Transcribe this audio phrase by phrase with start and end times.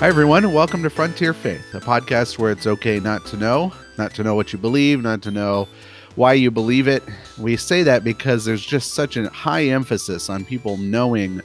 [0.00, 0.54] Hi, everyone.
[0.54, 4.34] Welcome to Frontier Faith, a podcast where it's okay not to know, not to know
[4.34, 5.68] what you believe, not to know
[6.14, 7.02] why you believe it.
[7.36, 11.42] We say that because there's just such a high emphasis on people knowing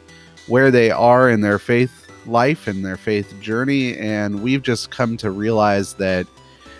[0.48, 3.98] where they are in their faith life and their faith journey.
[3.98, 6.26] And we've just come to realize that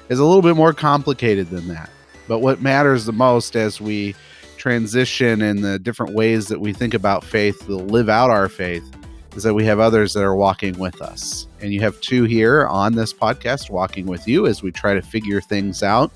[0.08, 1.90] it's a little bit more complicated than that.
[2.30, 4.16] But what matters the most as we
[4.56, 8.90] transition in the different ways that we think about faith, to live out our faith,
[9.36, 11.48] is that we have others that are walking with us.
[11.62, 15.02] And you have two here on this podcast walking with you as we try to
[15.02, 16.12] figure things out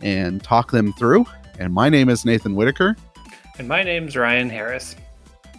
[0.00, 1.26] and talk them through.
[1.58, 2.96] And my name is Nathan Whitaker.
[3.58, 4.96] And my name's Ryan Harris.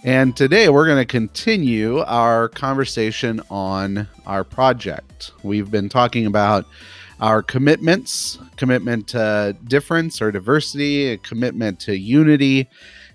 [0.03, 5.31] And today we're going to continue our conversation on our project.
[5.44, 6.66] We've been talking about
[7.20, 12.67] our commitments commitment to difference or diversity, a commitment to unity,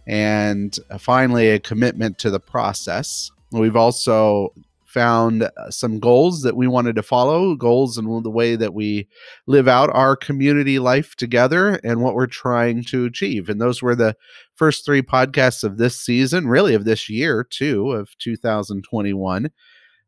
[0.07, 3.31] and finally a commitment to the process.
[3.51, 4.53] We've also
[4.89, 9.07] found uh, some goals that we wanted to follow, goals and the way that we
[9.47, 13.49] live out our community life together and what we're trying to achieve.
[13.49, 14.17] And those were the
[14.55, 19.51] first three podcasts of this season, really of this year, too, of 2021.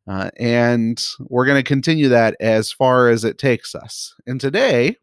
[0.09, 4.15] Uh, and we're going to continue that as far as it takes us.
[4.27, 4.97] And today,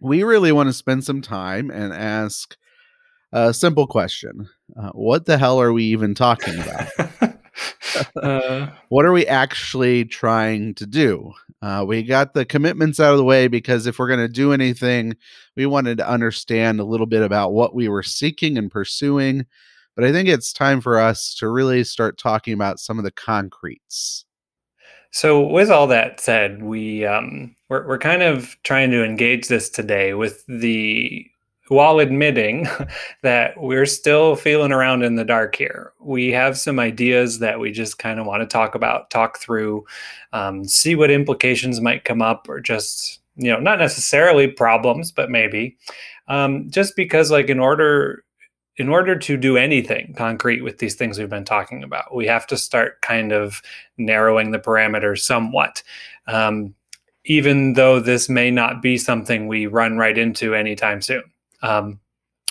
[0.00, 2.56] we really want to spend some time and ask
[3.32, 6.88] a simple question uh, What the hell are we even talking about?
[8.16, 11.32] uh, what are we actually trying to do?
[11.62, 14.52] Uh, we got the commitments out of the way because if we're going to do
[14.52, 15.16] anything,
[15.56, 19.46] we wanted to understand a little bit about what we were seeking and pursuing.
[19.96, 23.12] But I think it's time for us to really start talking about some of the
[23.12, 24.26] concretes.
[25.12, 29.70] So, with all that said, we um, we're, we're kind of trying to engage this
[29.70, 31.24] today with the
[31.68, 32.68] while admitting
[33.22, 35.92] that we're still feeling around in the dark here.
[36.00, 39.84] We have some ideas that we just kind of want to talk about, talk through,
[40.32, 45.30] um, see what implications might come up, or just, you know, not necessarily problems, but
[45.30, 45.76] maybe.
[46.28, 48.24] Um, just because, like, in order
[48.76, 52.44] in order to do anything concrete with these things we've been talking about, we have
[52.44, 53.62] to start kind of
[53.98, 55.82] narrowing the parameters somewhat.
[56.26, 56.74] Um,
[57.24, 61.22] even though this may not be something we run right into anytime soon.
[61.64, 62.00] Um,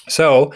[0.08, 0.54] so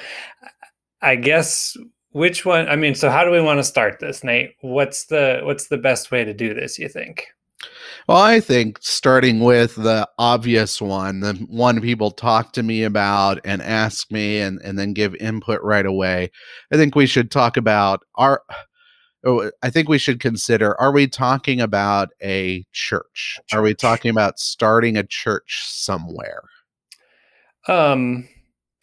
[1.02, 1.78] I guess
[2.12, 2.68] which one?
[2.68, 4.56] I mean, so how do we want to start this, Nate?
[4.62, 6.80] What's the what's the best way to do this?
[6.80, 7.28] You think?
[8.08, 13.40] Well, I think starting with the obvious one, the one people talk to me about
[13.44, 16.32] and ask me and, and then give input right away.
[16.72, 18.44] I think we should talk about our
[19.26, 23.36] oh, I think we should consider are we talking about a church?
[23.36, 23.54] church?
[23.54, 26.44] Are we talking about starting a church somewhere?
[27.68, 28.28] Um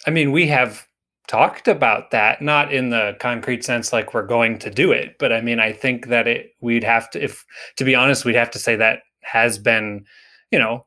[0.07, 0.87] I mean, we have
[1.27, 5.33] talked about that, not in the concrete sense like we're going to do it, but
[5.33, 7.45] I mean, I think that it we'd have to if
[7.77, 10.05] to be honest, we'd have to say that has been,
[10.51, 10.87] you know,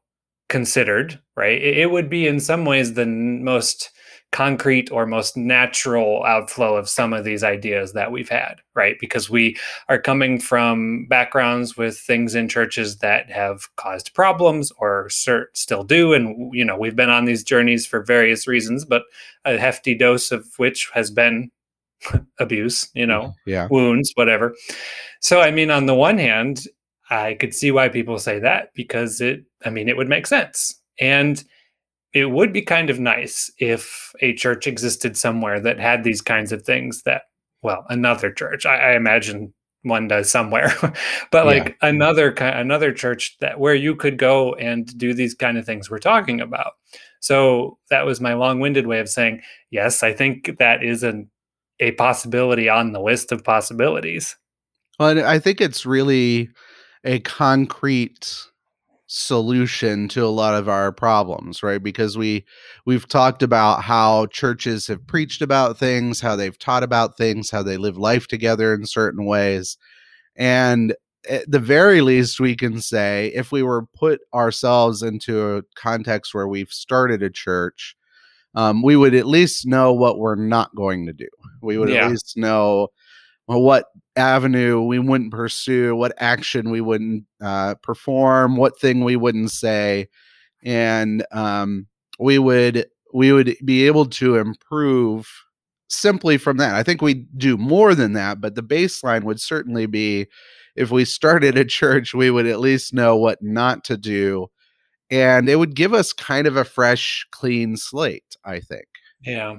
[0.50, 1.62] considered, right?
[1.62, 3.90] It, it would be in some ways the most
[4.32, 8.98] concrete or most natural outflow of some of these ideas that we've had, right?
[9.00, 9.56] Because we
[9.88, 15.84] are coming from backgrounds with things in churches that have caused problems or cert- still
[15.84, 16.14] do.
[16.14, 19.04] And, you know, we've been on these journeys for various reasons, but
[19.46, 21.50] a hefty dose of which has been
[22.40, 23.50] abuse, you know, mm-hmm.
[23.50, 23.68] yeah.
[23.72, 24.54] wounds, whatever.
[25.22, 26.68] So, I mean, on the one hand,
[27.10, 30.76] I could see why people say that because it, I mean, it would make sense.
[31.00, 31.42] And
[32.14, 36.52] it would be kind of nice if a church existed somewhere that had these kinds
[36.52, 37.24] of things that
[37.62, 39.54] well another church i, I imagine
[39.84, 40.74] one does somewhere
[41.32, 41.90] but like yeah.
[41.90, 46.00] another another church that where you could go and do these kind of things we're
[46.00, 46.74] talking about
[47.20, 51.30] so that was my long-winded way of saying yes i think that is an
[51.80, 54.36] a possibility on the list of possibilities
[55.00, 56.50] well i think it's really
[57.04, 58.48] a concrete
[59.08, 61.82] solution to a lot of our problems right?
[61.82, 62.46] Because we
[62.86, 67.64] we've talked about how churches have preached about things how they've taught about things how
[67.64, 69.78] they live life together in certain ways.
[70.36, 70.94] And
[71.30, 76.34] at the very least we can say if we were put ourselves into a context
[76.34, 77.96] where we've started a church
[78.56, 81.28] um, we would at least know what we're not going to do.
[81.62, 82.06] We would yeah.
[82.06, 82.88] at least know
[83.46, 83.86] what
[84.18, 90.08] avenue we wouldn't pursue, what action we wouldn't uh, perform, what thing we wouldn't say,
[90.64, 91.88] and um,
[92.20, 95.30] we would we would be able to improve
[95.88, 96.76] simply from that.
[96.76, 100.28] I think we do more than that, but the baseline would certainly be
[100.76, 104.48] if we started a church, we would at least know what not to do,
[105.10, 108.36] and it would give us kind of a fresh, clean slate.
[108.44, 108.88] I think.
[109.22, 109.58] Yeah,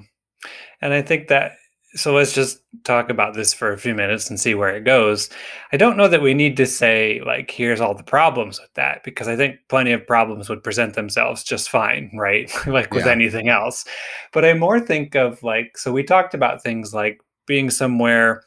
[0.81, 1.53] and I think that
[1.94, 5.31] so let's just talk about this for a few minutes and see where it goes.
[5.73, 9.02] I don't know that we need to say like here's all the problems with that
[9.05, 12.50] because I think plenty of problems would present themselves just fine, right?
[12.67, 13.12] like with Yeah.
[13.12, 13.85] anything else.
[14.32, 18.43] But I more think of like so we talked about things like being somewhere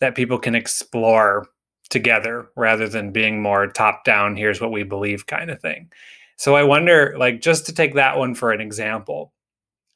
[0.00, 1.46] that people can explore
[1.90, 5.90] together rather than being more top down here's what we believe kind of thing.
[6.36, 9.32] So I wonder like just to take that one for an example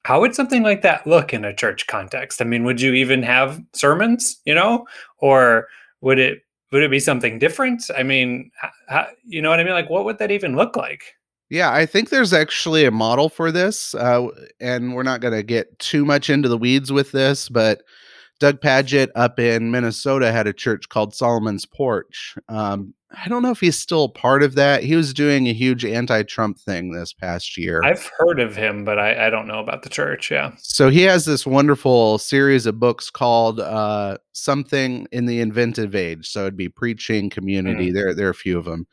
[0.08, 2.40] how would something like that look in a church context?
[2.40, 4.86] I mean, would you even have sermons, you know,
[5.18, 5.68] or
[6.00, 6.38] would it
[6.72, 7.84] would it be something different?
[7.94, 8.50] I mean,
[8.88, 9.74] how, you know what I mean?
[9.74, 11.12] Like, what would that even look like?
[11.50, 14.28] Yeah, I think there's actually a model for this, uh,
[14.60, 17.82] and we're not going to get too much into the weeds with this, but
[18.38, 22.36] Doug Pagitt up in Minnesota had a church called Solomon's Porch.
[22.48, 24.84] Um, I don't know if he's still part of that.
[24.84, 27.80] He was doing a huge anti-Trump thing this past year.
[27.82, 30.30] I've heard of him, but I, I don't know about the church.
[30.30, 30.52] Yeah.
[30.58, 36.28] So he has this wonderful series of books called uh, "Something in the Inventive Age."
[36.28, 37.90] So it'd be preaching, community.
[37.90, 38.86] There, there are a few of them,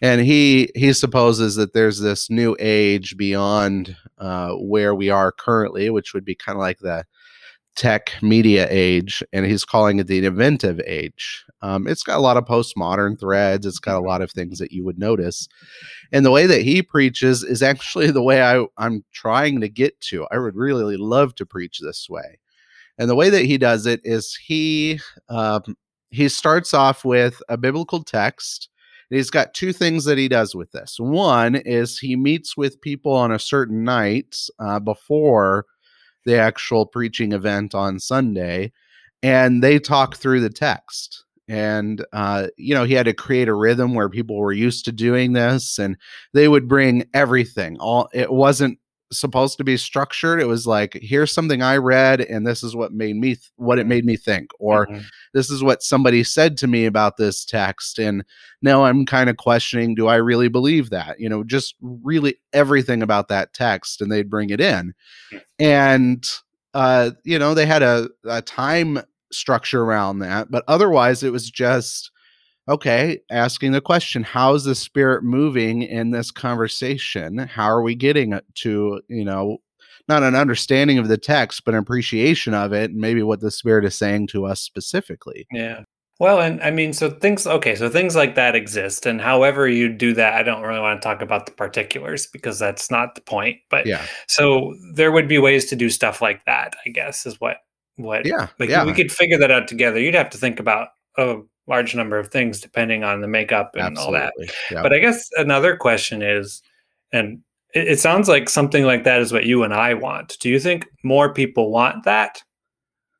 [0.00, 5.90] and he he supposes that there's this new age beyond uh, where we are currently,
[5.90, 7.04] which would be kind of like the
[7.76, 11.44] tech media age, and he's calling it the inventive age.
[11.62, 13.66] Um, it's got a lot of postmodern threads.
[13.66, 15.48] It's got a lot of things that you would notice.
[16.12, 20.00] And the way that he preaches is actually the way I, I'm trying to get
[20.02, 20.26] to.
[20.30, 22.38] I would really love to preach this way.
[22.98, 25.76] And the way that he does it is he um,
[26.10, 28.70] he starts off with a biblical text.
[29.10, 30.96] And he's got two things that he does with this.
[30.98, 35.66] One is he meets with people on a certain night uh, before
[36.26, 38.72] the actual preaching event on Sunday,
[39.22, 41.24] and they talk through the text.
[41.48, 44.92] And uh, you know, he had to create a rhythm where people were used to
[44.92, 45.96] doing this, and
[46.34, 47.78] they would bring everything.
[47.78, 48.78] All it wasn't
[49.18, 50.40] supposed to be structured.
[50.40, 53.78] It was like, here's something I read, and this is what made me th- what
[53.78, 55.04] it made me think, or Mhm.
[55.34, 58.24] this is what somebody said to me about this text and
[58.62, 63.02] now i'm kind of questioning do i really believe that you know just really everything
[63.02, 64.94] about that text and they'd bring it in
[65.58, 66.30] and
[66.74, 68.98] uh you know they had a, a time
[69.32, 72.10] structure around that but otherwise it was just
[72.68, 78.32] okay asking the question how's the spirit moving in this conversation how are we getting
[78.32, 79.58] uh, to you know
[80.08, 83.50] not an understanding of the text but an appreciation of it and maybe what the
[83.50, 85.82] spirit is saying to us specifically Yeah.
[86.18, 89.04] Well, and I mean, so things, okay, so things like that exist.
[89.04, 92.58] And however you do that, I don't really want to talk about the particulars because
[92.58, 93.58] that's not the point.
[93.68, 97.38] But yeah so there would be ways to do stuff like that, I guess, is
[97.38, 97.58] what,
[97.96, 100.00] what, yeah like yeah we could figure that out together.
[100.00, 101.36] You'd have to think about a
[101.68, 104.28] large number of things depending on the makeup and all that.
[104.28, 104.82] absolutely yeah.
[104.82, 106.62] But I guess another question is,
[107.12, 107.40] and
[107.74, 110.36] it, it sounds like something like that is what you and I want.
[110.40, 112.42] Do you think more people want that?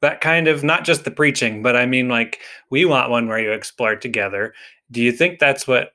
[0.02, 2.40] That kind of not just the preaching, but I mean, like
[2.70, 4.54] we want one where you explore together.
[4.90, 5.92] Do you think that's what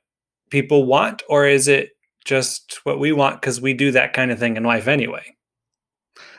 [0.49, 1.91] people want, or is it
[2.25, 5.35] just what we want because we do that kind of thing in life anyway?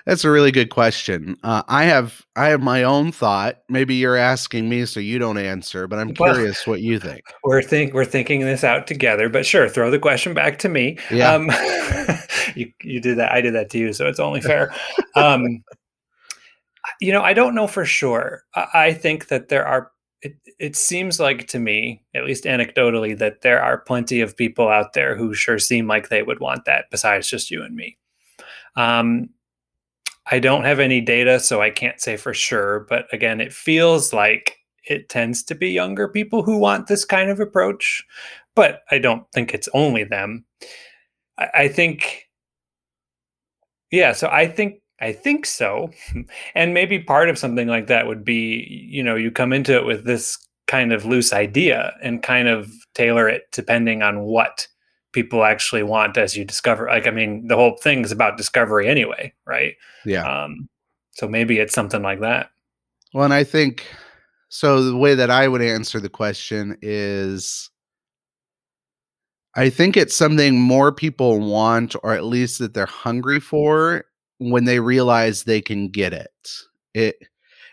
[0.06, 1.36] That's a really good question.
[1.42, 3.58] Uh, I have I have my own thought.
[3.68, 7.22] Maybe you're asking me so you don't answer, but I'm Well- curious what you think.
[7.44, 10.98] We're think we're thinking this out together, but sure, throw the question back to me.
[11.10, 11.32] Yeah.
[11.32, 11.50] Um,
[12.56, 13.32] you you did that.
[13.32, 14.74] I did that to you, so it's only fair.
[15.14, 15.62] Um,
[17.00, 18.42] you know, I don't know for sure.
[18.54, 19.90] I, I think that there are.
[20.22, 24.68] It, it seems like to me, at least anecdotally, that there are plenty of people
[24.68, 26.84] out there who sure seem like they would want that.
[26.92, 27.98] Besides just you and me.
[28.76, 29.30] Um,
[30.30, 32.86] I don't have any data, so I can't say for sure.
[32.88, 34.56] But again, it feels like
[34.88, 38.04] it tends to be younger people who want this kind of approach.
[38.54, 40.44] But I don't think it's only them.
[41.38, 42.28] I, I think,
[43.90, 44.12] yeah.
[44.12, 45.90] So I think I think so,
[46.54, 49.84] and maybe part of something like that would be, you know, you come into it
[49.84, 50.38] with this
[50.68, 54.68] kind of loose idea and kind of tailor it depending on what
[55.12, 58.88] people actually want as you discover like i mean the whole thing is about discovery
[58.88, 60.22] anyway right Yeah.
[60.44, 60.68] um
[61.12, 62.50] so maybe it's something like that
[63.14, 63.86] Well, and I think
[64.48, 64.82] so.
[64.82, 67.70] The way that I would answer the question is
[69.54, 74.04] I think it's something more people want, or at least that they're hungry for
[74.38, 76.30] when they realize they can get it.
[76.94, 77.16] It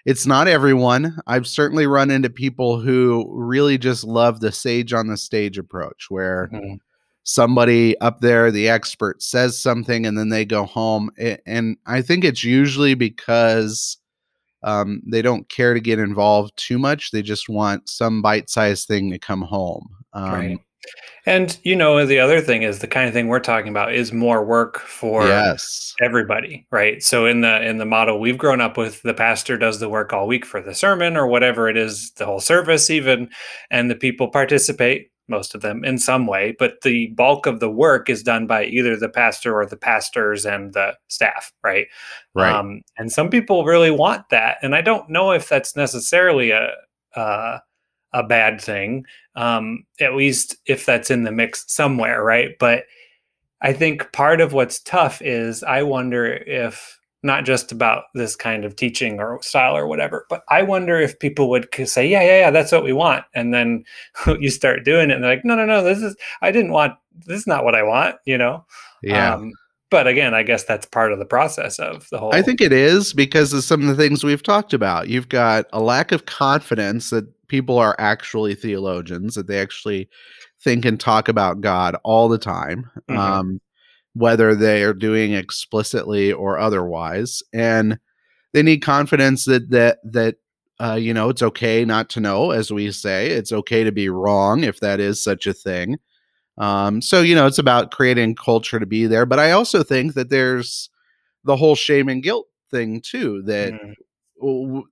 [0.05, 1.17] it's not everyone.
[1.27, 6.07] I've certainly run into people who really just love the sage on the stage approach
[6.09, 6.79] where Mhm.
[7.29, 11.11] Somebody up there, the expert, says something and then they go home.
[11.45, 13.97] And I think it's usually because
[14.63, 17.11] um, they don't care to get involved too much.
[17.11, 19.89] They just want some bite sized thing to come home.
[20.13, 20.59] Um, right
[21.25, 24.11] And you know, the other thing is the kind of thing we're talking about is
[24.11, 25.93] more work for Yes.
[26.01, 27.03] everybody, right?
[27.03, 30.13] So in the in the model we've grown up with, the pastor does the work
[30.13, 33.29] all week for the sermon or whatever it is, the whole service even,
[33.69, 37.69] and the people participate, most of them in some way, but the bulk of the
[37.69, 41.87] work is done by either the pastor or the pastors and the staff, right?
[42.33, 42.53] Right.
[42.53, 46.71] Um, and some people really want that, and I don't know if that's necessarily a
[47.15, 47.59] uh,
[48.13, 49.05] a bad thing.
[49.35, 52.55] Um, at least if that's in the mix somewhere, right?
[52.59, 52.85] But
[53.61, 58.63] I think part of what's tough is I wonder if not just about this kind
[58.63, 62.39] of teaching or style or whatever, but I wonder if people would say, yeah, yeah,
[62.39, 63.25] yeah, that's what we want.
[63.33, 63.83] And then
[64.39, 66.93] you start doing it and they're like, no, no, no, this is, I didn't want,
[67.25, 68.65] this is not what I want, you know?
[69.03, 69.35] Yeah.
[69.35, 69.51] Um,
[69.91, 72.33] but again, I guess that's part of the process of the whole.
[72.33, 75.09] I think it is because of some of the things we've talked about.
[75.09, 80.07] You've got a lack of confidence that people are actually theologians, that they actually
[80.61, 83.17] think and talk about God all the time, Mhm.
[83.17, 83.61] um,
[84.19, 87.97] whether they are doing explicitly or otherwise, and
[88.51, 90.35] they need confidence that that that
[90.79, 94.09] uh, you know it's okay not to know, as we say, it's okay to be
[94.09, 95.97] wrong if that is such a thing.
[96.57, 100.15] Um, so you know, it's about creating culture to be there, but I also think
[100.15, 100.89] that there's
[101.45, 103.93] the whole shame and guilt thing too that Mm,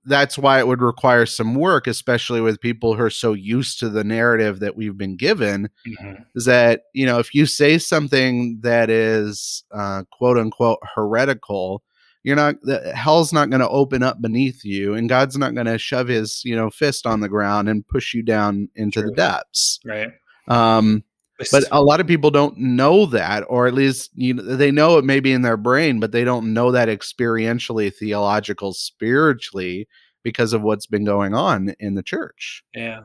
[0.04, 3.88] that's why it would require some work especially with people who are so used to
[3.88, 6.24] the narrative that we've been given mhm.
[6.34, 11.82] is that you know if you say something that is uh, quote unquote heretical
[12.24, 15.66] you're not the, hell's not going to open up beneath you and god's not going
[15.66, 19.12] to shove his you know fist on the ground and push you down into the
[19.12, 20.10] depths Right.
[20.48, 21.04] um
[21.52, 24.98] but a lot of people don't know that or at least you know they know
[24.98, 29.86] it maybe in their brain but they don't know that experientially theological spiritually
[30.22, 33.02] because of what's been going on in the church Yeah.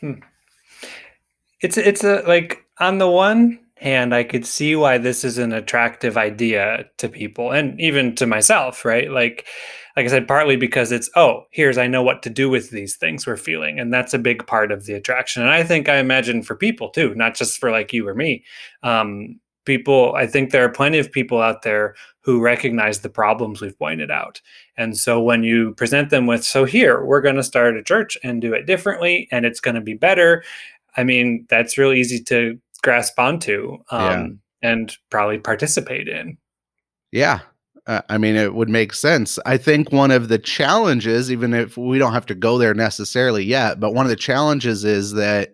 [0.00, 0.14] Hmm.
[1.62, 5.52] It's it's a like on the one hand, I could see why this is an
[5.52, 9.10] attractive idea to people and even to myself, right?
[9.10, 9.46] Like
[9.96, 12.96] like I said, partly because it's oh, here's I know what to do with these
[12.96, 15.42] things we're feeling, and that's a big part of the attraction.
[15.42, 18.44] And I think I imagine for people too, not just for like you or me.
[18.82, 23.60] Um, people, I think there are plenty of people out there who recognize the problems
[23.60, 24.40] we've pointed out.
[24.76, 28.16] And so when you present them with, so here, we're going to start a church
[28.22, 30.44] and do it differently, and it's going to be better.
[30.96, 36.38] I mean, that's real easy to grasp onto um, and probably participate in.
[37.10, 37.40] yeah
[37.88, 41.76] uh, i mean it would make sense i think one of the challenges even if
[41.76, 45.52] we don't have to go there necessarily yet but one of the challenges is that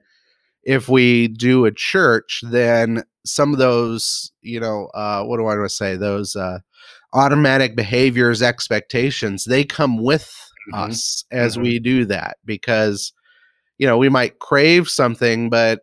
[0.62, 5.56] if we do a church then some of those you know uh what do i
[5.56, 6.58] want to say those uh
[7.14, 10.30] automatic behaviors expectations they come with
[10.72, 10.90] Mhm.
[10.90, 11.62] us as Mhm.
[11.62, 13.12] we do that because
[13.78, 15.80] you know we might crave something but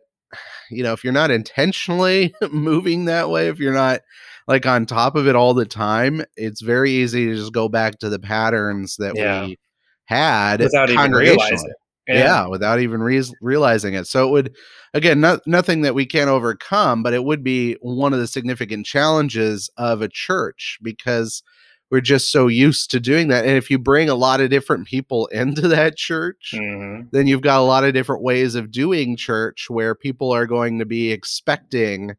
[0.70, 4.00] you know if you're not intentionally moving that way if you're not
[4.48, 7.98] like on top of it all the time it's very easy to just go back
[7.98, 9.46] to the patterns that Yeah.
[9.46, 9.58] we
[10.06, 11.72] had Without even realizing.
[12.08, 14.08] yeah, without even re- realizing it.
[14.08, 14.56] So it would,
[14.94, 18.84] again, not, nothing that we can't overcome, but it would be one of the significant
[18.86, 21.44] challenges of a church because
[21.90, 23.44] we're just so used to doing that.
[23.44, 27.10] And if you bring a lot of different people into that church, Mhm.
[27.10, 30.78] then you've got a lot of different ways of doing church where people are going
[30.78, 32.14] to be expecting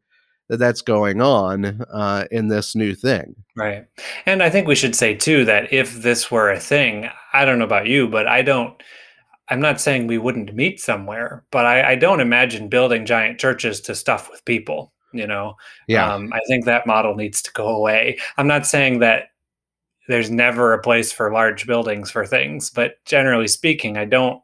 [0.48, 3.34] that that's going on uh, in this new thing.
[3.56, 3.86] Right.
[4.26, 7.58] And I think we should say too that if this were a thing, I don't
[7.58, 8.74] know about you, but I don't
[9.48, 13.80] I'm not saying we wouldn't meet somewhere, but I, I don't imagine building giant churches
[13.82, 14.92] to stuff with people.
[15.12, 15.56] You know,
[15.88, 16.10] Yeah.
[16.10, 18.18] um, I think that model needs to go away.
[18.38, 19.24] I'm not saying that
[20.08, 24.42] there's never a place for large buildings for things, but generally speaking, I don't.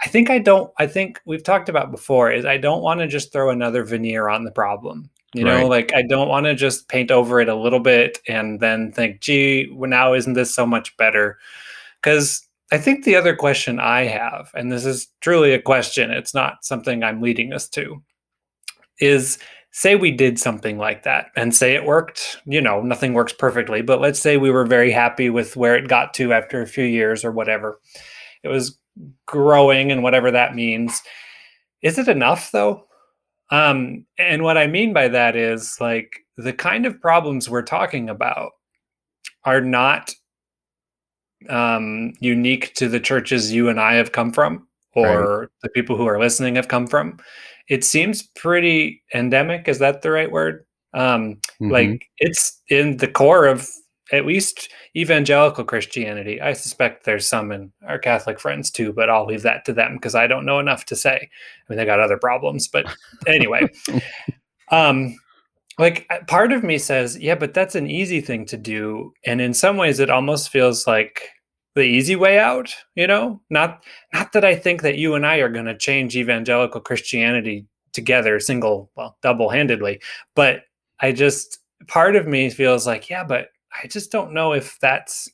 [0.00, 0.72] I think I don't.
[0.78, 4.28] I think we've talked about before is I don't want to just throw another veneer
[4.28, 5.10] on the problem.
[5.34, 5.68] You know, Right.
[5.68, 9.20] like I don't want to just paint over it a little bit and then think,
[9.20, 11.38] gee, well, now isn't this so much better?
[12.00, 16.32] Because I think the other question I have, and this is truly a question, it's
[16.34, 18.02] not something I'm leading us to,
[18.98, 19.38] is
[19.76, 22.38] say we did something like that and say it worked.
[22.46, 25.86] You know, nothing works perfectly, but let's say we were very happy with where it
[25.86, 27.78] got to after a few years or whatever.
[28.42, 28.78] It was
[29.26, 31.02] growing and whatever that means.
[31.82, 32.86] Is it enough though?
[33.50, 38.08] Um, and what I mean by that is like the kind of problems we're talking
[38.08, 38.52] about
[39.44, 40.10] are not
[41.50, 46.06] um, unique to the churches you and I have come from or the people who
[46.06, 47.18] are listening have come from.
[47.68, 49.68] It seems pretty endemic.
[49.68, 50.64] Is that the right word?
[50.94, 51.72] Um, Mhm.
[51.72, 53.68] like it's in the core of
[54.12, 56.40] at least evangelical Christianity.
[56.40, 59.94] I suspect there's some in our Catholic friends too, but I'll leave that to them
[59.94, 61.16] because I don't know enough to say.
[61.16, 61.28] I
[61.68, 62.86] mean, they got other problems, but
[63.26, 63.68] anyway,
[64.70, 65.16] um,
[65.78, 69.52] like part of me says, yeah, but that's an easy thing to do, and in
[69.52, 71.28] some ways, it almost feels like
[71.76, 72.74] the easy way out.
[72.96, 76.16] You know, not not that I think that you and I are going to change
[76.16, 80.00] evangelical Christianity together, single, well, double handedly,
[80.34, 80.62] but
[81.00, 83.48] I just part of me feels like, yeah, but
[83.82, 85.28] I just don't know if that's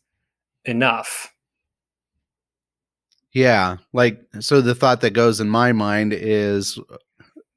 [0.65, 1.33] enough.
[3.33, 6.79] Yeah, like so the thought that goes in my mind is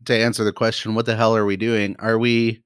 [0.05, 1.95] to answer the question, what the hell are we doing?
[1.99, 2.63] Are we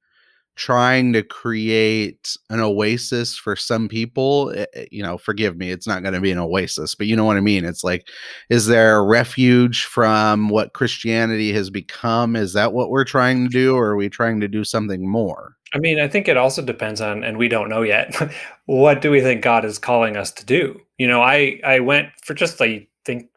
[0.59, 5.87] trying to create an oasis for some people eh, eh, you know forgive me it's
[5.87, 8.09] not going to be an oasis but you know what i mean it's like
[8.49, 12.35] is there a refuge from what christianity has become?
[12.35, 15.55] Is that what we're trying to do or are we trying to do something more?
[15.73, 18.15] I mean i think it also depends on and we don't know yet
[18.65, 20.79] what do we think god is calling us to do?
[20.97, 22.87] You know i i went for just think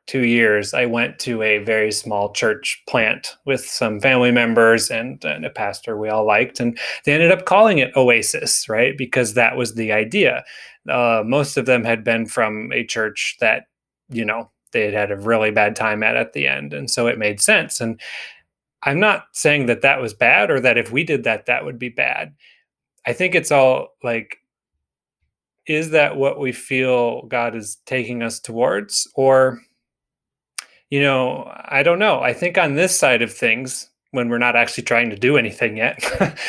[0.07, 5.25] two years, I went to a very small church plant with some family members and,
[5.25, 6.61] and, a pastor we all liked.
[6.61, 8.99] And they ended up calling it Oasis, right?
[8.99, 10.45] Because that was the idea.
[10.89, 13.67] Uh, most of them had been from a church that,
[14.09, 16.73] you know, they had had a really bad time at at the end.
[16.73, 17.81] And so it made sense.
[17.81, 18.01] And
[18.83, 21.79] I'm not saying that that was bad or that if we did that, that would
[21.79, 22.35] be bad.
[23.07, 24.39] I think it's all like
[25.67, 29.09] is that what we feel God is taking us towards?
[29.15, 29.61] Or,
[30.93, 32.21] you know, I don't know.
[32.21, 35.79] I think on this side of things, when we're not actually trying to do anything
[35.79, 36.05] yet,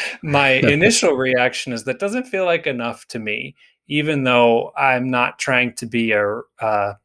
[0.21, 3.55] my initial reaction is that doesn't feel like enough to me,
[3.87, 6.95] even though I'm not trying to be a, uh,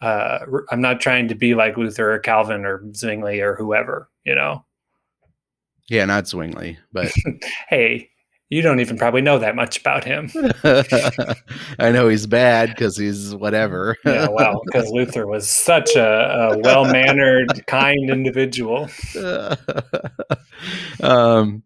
[0.00, 0.38] uh,
[0.70, 4.64] I'm not trying to be like Luther or Calvin or Zwingli or whoever, you know?
[5.88, 7.12] Yeah, not Zwingli, but
[7.68, 8.10] hey,
[8.48, 10.30] you don't even probably know that much about him.
[11.78, 13.96] I know he's bad because he's whatever.
[14.04, 18.88] yeah, well, because Luther was such a, a well mannered, kind individual.
[21.02, 21.62] um,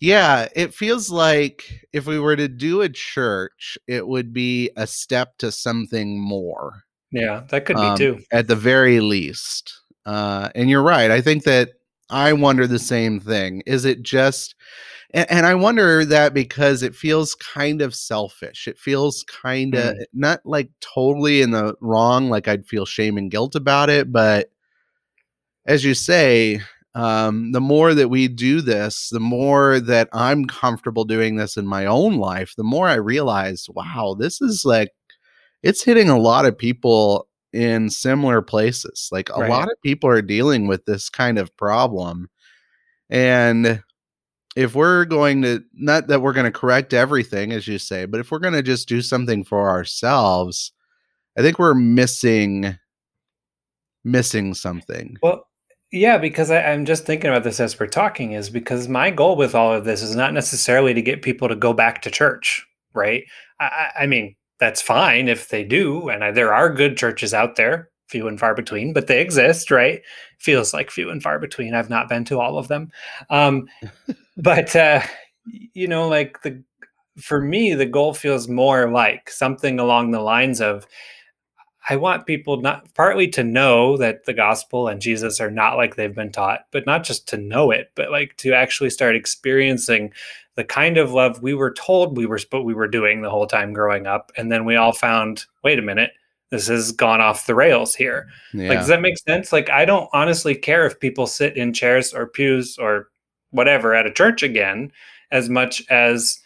[0.00, 4.86] yeah, it feels like if we were to do a church, it would be a
[4.86, 6.82] step to something more.
[7.12, 8.18] Yeah, that could um, be too.
[8.32, 9.80] At the very least.
[10.04, 11.10] Uh, and you're right.
[11.10, 11.70] I think that
[12.10, 13.62] I wonder the same thing.
[13.66, 14.56] Is it just
[15.14, 18.68] and, and, I wonder that because it feels kind of selfish.
[18.68, 20.04] It feels kind of mm.
[20.12, 24.12] not like totally in the wrong, like I'd feel shame and guilt about it.
[24.12, 24.50] But
[25.66, 26.60] as you say,
[26.94, 31.66] um, the more that we do this, the more that I'm comfortable doing this in
[31.66, 34.90] my own life, the more I realize, wow, this is like,
[35.62, 39.08] it's hitting a lot of people in similar places.
[39.10, 39.50] Like a right.
[39.50, 42.28] lot of people are dealing with this kind of problem.
[43.10, 43.82] And
[44.56, 48.20] if we're going to not that we're going to correct everything as you say but
[48.20, 50.72] if we're going to just do something for ourselves
[51.36, 52.76] i think we're missing
[54.04, 55.46] missing something well
[55.92, 59.36] yeah because I, i'm just thinking about this as we're talking is because my goal
[59.36, 62.66] with all of this is not necessarily to get people to go back to church
[62.94, 63.24] right
[63.60, 67.56] i, I mean that's fine if they do and I, there are good churches out
[67.56, 70.02] there few and far between, but they exist, right?
[70.38, 71.74] Feels like few and far between.
[71.74, 72.92] I've not been to all of them.
[73.30, 73.66] Um,
[74.36, 75.02] but, uh,
[75.46, 76.62] you know, like the,
[77.18, 80.86] for me, the goal feels more like something along the lines of,
[81.88, 85.96] I want people not partly to know that the gospel and Jesus are not like
[85.96, 90.12] they've been taught, but not just to know it, but like to actually start experiencing
[90.54, 93.46] the kind of love we were told we were but we were doing the whole
[93.46, 96.12] time growing up, and then we all found, wait a minute,
[96.50, 98.28] this has gone off the rails here.
[98.54, 98.70] Yeah.
[98.70, 99.52] Like, does that make sense?
[99.52, 103.08] Like, I don't honestly care if people sit in chairs or pews or
[103.54, 104.92] whatever at a church again,
[105.30, 106.40] as much as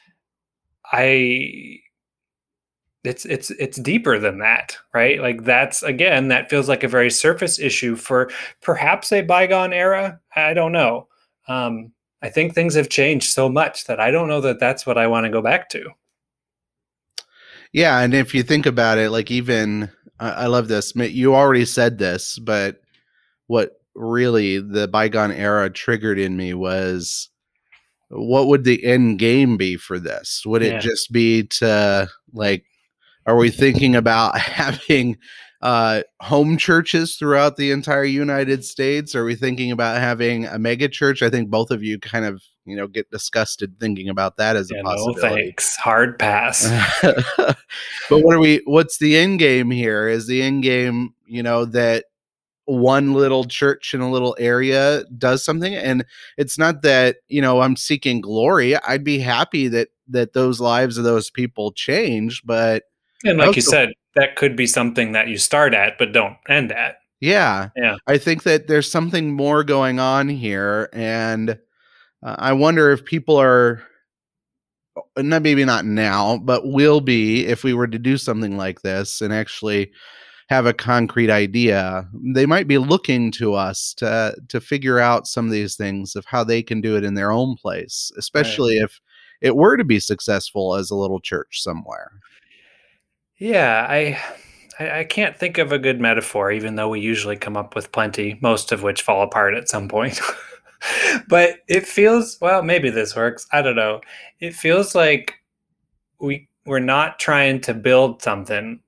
[0.92, 1.80] I
[3.04, 5.20] it's it's it's deeper than that right?
[5.20, 10.20] Like that's again that feels like a very surface issue for perhaps a bygone era.
[10.34, 11.08] I don't know.
[11.48, 14.98] Um i think things have changed so much that i don't know that that's what
[14.98, 15.90] i want to go back to.
[17.72, 19.88] Yeah and if you think about it like even
[20.20, 20.94] I, I love this.
[20.94, 22.80] You already said this, but
[23.46, 27.28] what really the bygone era triggered in me was
[28.08, 30.42] what would the end game be for this?
[30.46, 30.76] Would yeah.
[30.76, 32.64] it just be to like,
[33.26, 35.18] are we thinking about having
[35.60, 39.14] uh, home churches throughout the entire United States?
[39.14, 41.22] Are we thinking about having a mega church?
[41.22, 44.70] I think both of you kind of you know get disgusted thinking about that as
[44.70, 45.20] yeah, a possibility.
[45.22, 46.68] No thanks, hard pass.
[47.02, 47.56] but
[48.10, 48.62] what are we?
[48.64, 50.08] What's the end game here?
[50.08, 52.04] Is the end game you know that
[52.68, 56.04] one little church in a little area does something and
[56.36, 60.98] it's not that you know i'm seeking glory i'd be happy that that those lives
[60.98, 62.82] of those people change but
[63.24, 66.72] and like you said that could be something that you start at but don't end
[66.72, 66.96] at.
[67.20, 67.70] Yeah.
[67.76, 67.96] Yeah.
[68.06, 71.50] I think that there's something more going on here and
[72.22, 73.82] uh, i wonder if people are
[74.96, 78.82] uh, not maybe not now but will be if we were to do something like
[78.82, 79.90] this and actually
[80.48, 85.46] have a concrete idea, they might be looking to us to to figure out some
[85.46, 88.84] of these things of how they can do it in their own place, especially right.
[88.84, 89.00] if
[89.40, 92.12] it were to be successful as a little church somewhere.
[93.36, 94.18] Yeah, I
[94.80, 98.38] I, can't think of a good metaphor, even though we usually come up with plenty,
[98.40, 100.20] most of which fall apart at some point.
[101.28, 103.46] but it feels well, maybe this works.
[103.52, 104.00] I don't know.
[104.40, 105.34] It feels like
[106.20, 108.80] we we're not trying to build something.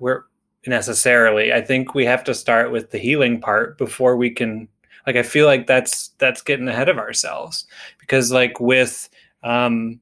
[0.00, 0.24] We're
[0.66, 1.52] necessarily.
[1.52, 4.68] I think we have to start with the healing part before we can
[5.06, 7.66] like I feel like that's that's getting ahead of ourselves
[7.98, 9.08] because like with
[9.42, 10.00] um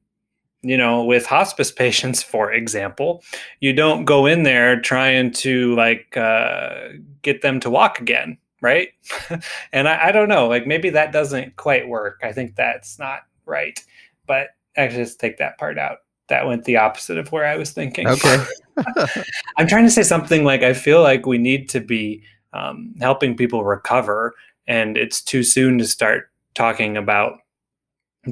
[0.61, 3.23] you know with hospice patients for example
[3.59, 6.89] you don't go in there trying to like uh,
[7.23, 8.89] get them to walk again right
[9.73, 13.21] and I, I don't know like maybe that doesn't quite work i think that's not
[13.47, 13.83] right
[14.27, 15.97] but actually just take that part out
[16.31, 18.07] that went the opposite of where I was thinking.
[18.07, 18.43] Okay.
[19.57, 23.35] I'm trying to say something like I feel like we need to be um, helping
[23.35, 24.33] people recover,
[24.67, 27.39] and it's too soon to start talking about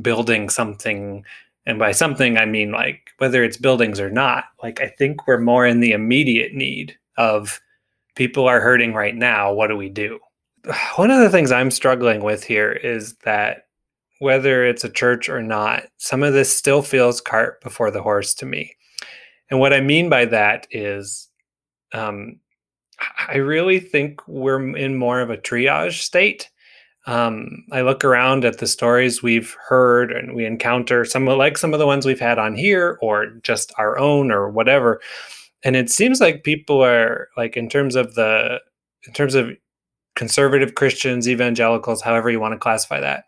[0.02, 1.24] building something.
[1.66, 4.46] And by something, I mean like whether it's buildings or not.
[4.64, 7.60] Like I think we're more in the immediate need of
[8.16, 9.54] people are hurting right now.
[9.54, 10.20] What do we do?
[10.96, 13.68] One of the things I'm struggling with here is that
[14.20, 18.34] whether it's a church or not, some of this still feels cart before the horse
[18.36, 18.76] to me.
[19.50, 21.28] And what I mean by that is,
[21.94, 22.40] um,
[23.28, 26.50] I really think we're in more of a triage state.
[27.08, 31.74] Um, I look around at the stories we've heard and we encounter some like some
[31.74, 35.02] of the ones we've had on here or just our own or whatever.
[35.64, 38.60] And it seems like people are like in terms of the
[39.08, 39.52] in terms of
[40.16, 43.26] conservative Christians, evangelicals, however you want to classify that,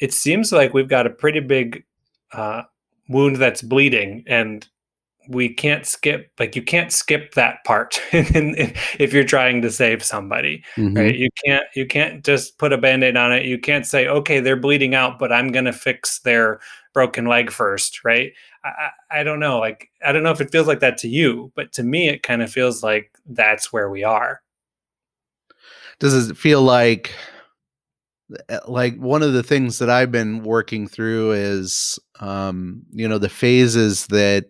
[0.00, 1.84] it seems like we've got a pretty big
[2.32, 2.62] uh,
[3.08, 4.68] wound that's bleeding and
[5.28, 10.62] we can't skip like you can't skip that part if you're trying to save somebody
[10.76, 10.96] mm-hmm.
[10.96, 11.16] right?
[11.16, 13.46] You can't you can't just put a band-aid on it.
[13.46, 16.60] You can't say okay they're bleeding out but i'm going to fix their
[16.92, 18.32] broken leg first right?
[18.64, 21.52] I, I don't know like i don't know if it feels like that to you
[21.54, 24.40] but to me it kind of feels like that's where we are.
[26.00, 27.12] Does it feel like
[28.48, 33.18] Eh, like one of the things that I've been working through is um you know
[33.18, 34.46] the phases that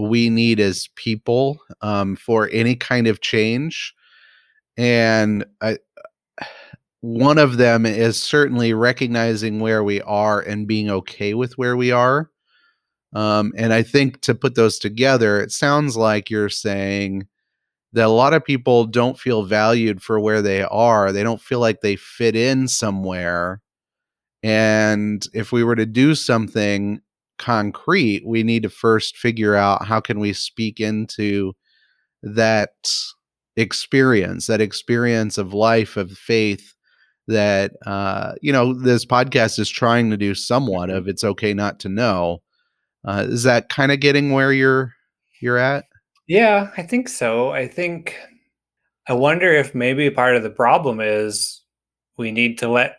[0.00, 3.94] we need as people um for any kind of change
[4.76, 5.78] and I
[7.02, 11.90] one of them is certainly recognizing where we are and being okay with where we
[11.90, 12.30] are
[13.14, 17.26] um and I think to put those together it sounds like you're saying
[17.92, 21.12] that a lot of people don't feel valued for where they are.
[21.12, 23.60] They don't feel like they fit in somewhere.
[24.42, 27.00] And if we were to do something
[27.40, 31.52] concrete, we need to first figure out how can we speak into
[32.22, 32.70] that
[33.56, 36.74] experience, that experience of life, of faith
[37.26, 40.98] that uh, you know this podcast is trying to do somewhat mm-hmm.
[40.98, 42.42] of it's okay not to know
[43.04, 44.94] uh, is that kind of getting where you're
[45.40, 45.84] you're at
[46.30, 47.50] yeah, I think so.
[47.50, 48.16] I think
[49.08, 51.60] I wonder if maybe part of the problem is
[52.16, 52.98] we need to let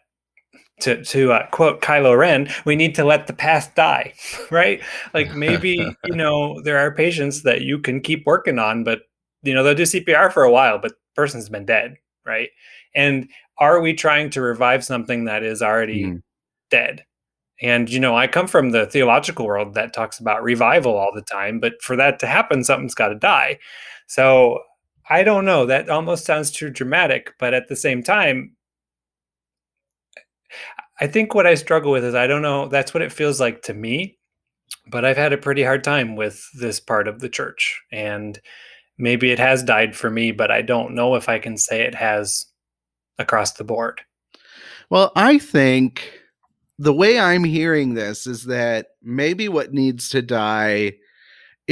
[0.82, 4.14] to to uh, quote Kylo Ren, we need to let the past die,
[4.52, 4.82] right?
[5.14, 9.02] Like maybe you know there are patients that you can keep working on, but
[9.44, 12.50] you know they'll do CPR for a while, but person's been dead, right?
[12.96, 16.22] And are we trying to revive something that is already mm.
[16.70, 17.06] dead?
[17.62, 21.22] And, you know, I come from the theological world that talks about revival all the
[21.22, 23.60] time, but for that to happen, something's got to die.
[24.08, 24.60] So
[25.10, 25.66] I don't know.
[25.68, 28.56] That almost sounds too dramatic, but at the same time,
[31.02, 32.68] I think what I struggle with is I don't know.
[32.68, 34.20] That's what it feels like to me.
[34.88, 37.82] But I've had a pretty hard time with this part of the church.
[37.92, 38.40] And
[38.98, 41.96] maybe it has died for me, but I don't know if I can say it
[41.96, 42.46] has
[43.18, 44.02] across the board.
[44.90, 46.20] Well, I think
[46.78, 50.94] the way I'm hearing this is that maybe what needs to die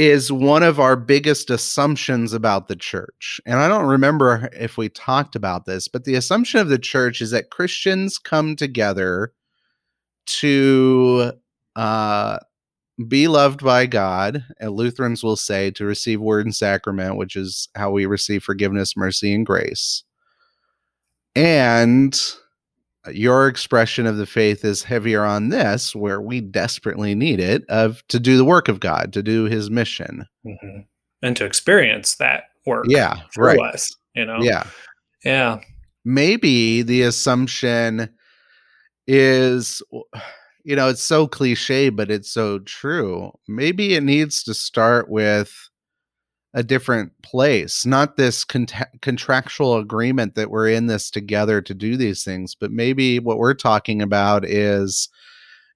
[0.02, 3.38] is one of our biggest assumptions about the church.
[3.44, 7.20] And I don't remember if we talked about this, but the assumption of the church
[7.20, 9.34] is that Christians come together
[10.26, 11.32] to
[11.76, 12.38] uh,
[13.08, 17.68] be loved by God, and Lutherans will say to receive word and sacrament, which is
[17.74, 20.04] how we receive forgiveness, mercy, and grace.
[21.34, 22.34] and
[23.12, 28.06] your expression of the faith is heavier on this where we desperately need it of
[28.08, 30.26] to do the work of god to do his mission.
[30.46, 30.80] Mm-hmm.
[31.22, 33.58] and to experience that work yeah right.
[33.58, 34.38] us you know?
[34.40, 34.66] Yeah.
[35.24, 35.60] Yeah.
[36.04, 38.08] Maybe the assumption
[39.06, 39.82] is
[40.62, 43.32] you know it's so cliche but it's so true.
[43.48, 45.69] Maybe it needs to start with
[46.54, 52.24] a different place not this contractual agreement that we're in this together to do these
[52.24, 55.08] things but maybe what we're talking about is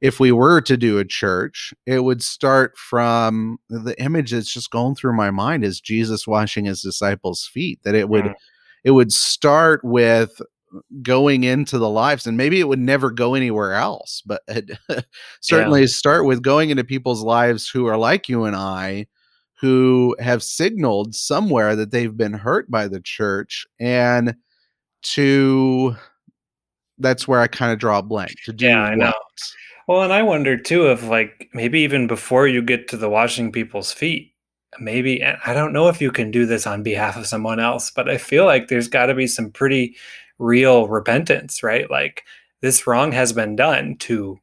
[0.00, 4.70] if we were to do a church it would start from the image that's just
[4.70, 8.34] going through my mind is jesus washing his disciples feet that it would mm.
[8.82, 10.40] it would start with
[11.02, 14.42] going into the lives and maybe it would never go anywhere else but
[15.40, 15.86] certainly yeah.
[15.86, 19.06] start with going into people's lives who are like you and I
[19.60, 24.34] who have signaled somewhere that they've been hurt by the church and
[25.02, 25.94] to
[26.98, 29.12] that's where I kind of draw a blank to do yeah, I know.
[29.86, 33.52] Well, and I wonder too if like maybe even before you get to the washing
[33.52, 34.32] people's feet,
[34.78, 38.08] maybe I don't know if you can do this on behalf of someone else, but
[38.08, 39.96] I feel like there's got to be some pretty
[40.38, 41.90] real repentance, right?
[41.90, 42.24] Like
[42.60, 44.38] this wrong has been done to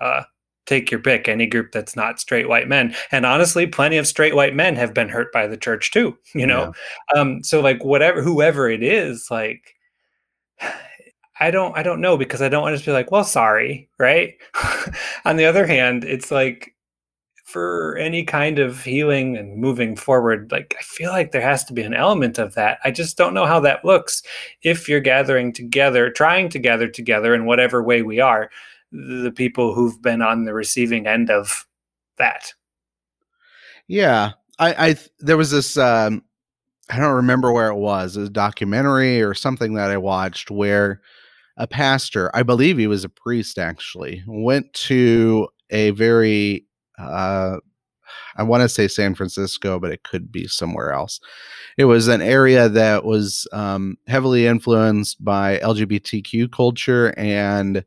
[0.00, 0.22] uh,
[0.66, 2.94] take your pick, any group that's not straight white men.
[3.10, 6.46] And honestly, plenty of straight white men have been hurt by the church too, you
[6.46, 6.72] know?
[7.14, 7.20] Yeah.
[7.20, 9.74] Um, so like whatever, whoever it is, like,
[11.40, 13.90] I don't, I don't know because I don't want to be like, well, sorry.
[13.98, 14.34] Right.
[15.24, 16.72] On the other hand, it's like,
[17.44, 21.72] for any kind of healing and moving forward like i feel like there has to
[21.72, 24.20] be an element of that i just don't know how that looks
[24.62, 28.50] if you're gathering together trying to gather together in whatever way we are
[28.92, 31.66] the people who've been on the receiving end of
[32.18, 32.52] that
[33.88, 36.22] yeah i i there was this um
[36.90, 41.00] i don't remember where it was a documentary or something that i watched where
[41.56, 46.64] a pastor i believe he was a priest actually went to a very
[46.98, 47.56] uh,
[48.36, 51.20] I want to say San Francisco, but it could be somewhere else.
[51.76, 57.84] It was an area that was um, heavily influenced by LGBTQ culture, and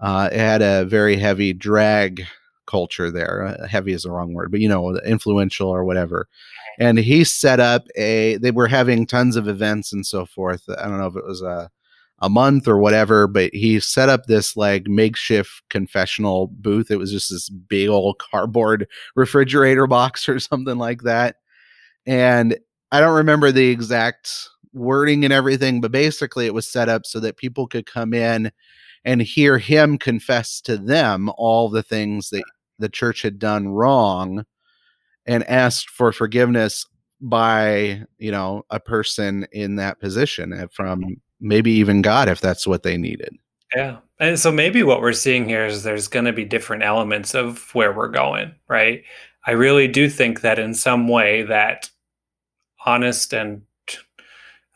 [0.00, 2.26] uh, it had a very heavy drag
[2.66, 3.44] culture there.
[3.44, 6.28] Uh, heavy is the wrong word, but you know, influential or whatever.
[6.78, 8.36] And he set up a.
[8.36, 10.64] They were having tons of events and so forth.
[10.68, 11.70] I don't know if it was a
[12.20, 16.90] a month or whatever, but he set up this like makeshift confessional booth.
[16.90, 21.36] It was just this big old cardboard refrigerator box or something like that.
[22.06, 22.56] And
[22.90, 27.20] I don't remember the exact wording and everything, but basically it was set up so
[27.20, 28.50] that people could come in
[29.06, 32.44] and hear him confess to them all the things that
[32.78, 34.44] the church had done wrong
[35.24, 36.84] and asked for forgiveness
[37.22, 42.66] by you know a person in that position uh, from maybe even God if that's
[42.66, 43.34] what they needed.
[43.74, 43.98] Yeah.
[44.18, 47.74] And so maybe what we're seeing here is there's going to be different elements of
[47.74, 49.02] where we're going, right?
[49.46, 51.90] I really do think that in some way that
[52.84, 53.62] honest and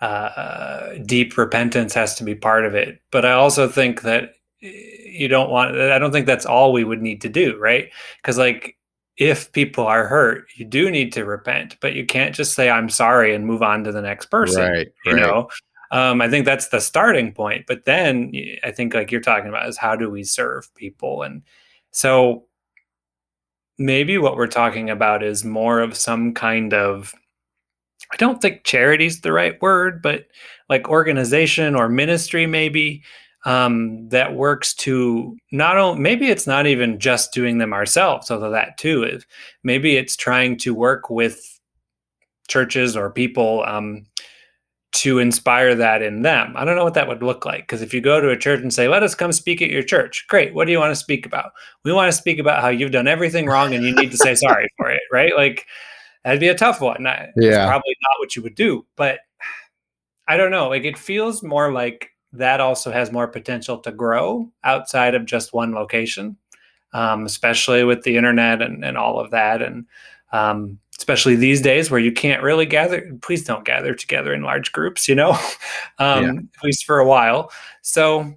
[0.00, 3.00] uh, deep repentance has to be part of it.
[3.10, 7.02] But I also think that you don't want, I don't think that's all we would
[7.02, 7.90] need to do, right?
[8.16, 8.76] Because, like,
[9.16, 12.88] if people are hurt, you do need to repent, but you can't just say, I'm
[12.88, 14.62] sorry and move on to the next person.
[14.62, 15.20] Right, you right.
[15.20, 15.48] know,
[15.90, 17.66] um, I think that's the starting point.
[17.66, 18.32] But then
[18.64, 21.22] I think, like you're talking about, is how do we serve people?
[21.22, 21.42] And
[21.90, 22.46] so
[23.76, 27.14] maybe what we're talking about is more of some kind of
[28.12, 30.26] I don't think charity is the right word, but
[30.68, 33.02] like organization or ministry, maybe
[33.44, 38.50] um, that works to not only maybe it's not even just doing them ourselves, although
[38.50, 39.24] that too is
[39.64, 41.60] maybe it's trying to work with
[42.48, 44.04] churches or people um,
[44.92, 46.52] to inspire that in them.
[46.56, 48.60] I don't know what that would look like because if you go to a church
[48.60, 50.52] and say, "Let us come speak at your church," great.
[50.52, 51.52] What do you want to speak about?
[51.84, 54.34] We want to speak about how you've done everything wrong and you need to say
[54.34, 55.32] sorry for it, right?
[55.36, 55.66] Like
[56.24, 57.04] that'd be a tough one.
[57.36, 59.20] yeah, probably not what you would do, but
[60.28, 60.68] I don't know.
[60.68, 65.52] Like it feels more like that also has more potential to grow outside of just
[65.52, 66.36] one location,
[66.92, 69.62] um, especially with the internet and, and all of that.
[69.62, 69.86] And
[70.32, 74.70] um, especially these days where you can't really gather please don't gather together in large
[74.70, 75.30] groups you know
[75.98, 76.30] um, yeah.
[76.30, 78.32] at least for a while so i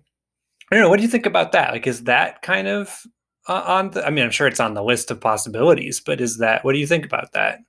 [0.72, 3.04] don't know what do you think about that like is that kind of
[3.50, 6.38] uh, on the, i mean i'm sure it's on the list of possibilities but is
[6.38, 7.60] that what do you think about that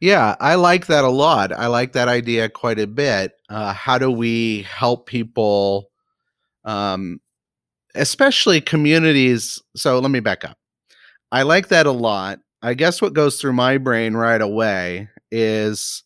[0.00, 3.98] yeah i like that a lot i like that idea quite a bit uh, how
[3.98, 5.90] do we help people
[6.64, 7.20] um,
[7.94, 10.58] especially communities so let me back up
[11.32, 16.02] i like that a lot I guess what goes through my brain right away is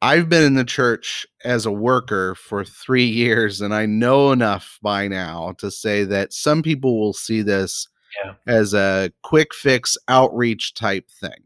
[0.00, 4.78] I've been in the church as a worker for three years, and I know enough
[4.80, 7.86] by now to say that some people will see this
[8.24, 8.34] Yeah.
[8.46, 11.42] as a quick fix outreach type thing.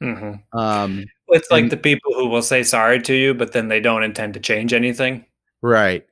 [0.00, 3.68] Hmm Um, It's like And- the people who will say sorry to you, but then
[3.68, 5.24] they don't intend to change anything.
[5.62, 6.04] right.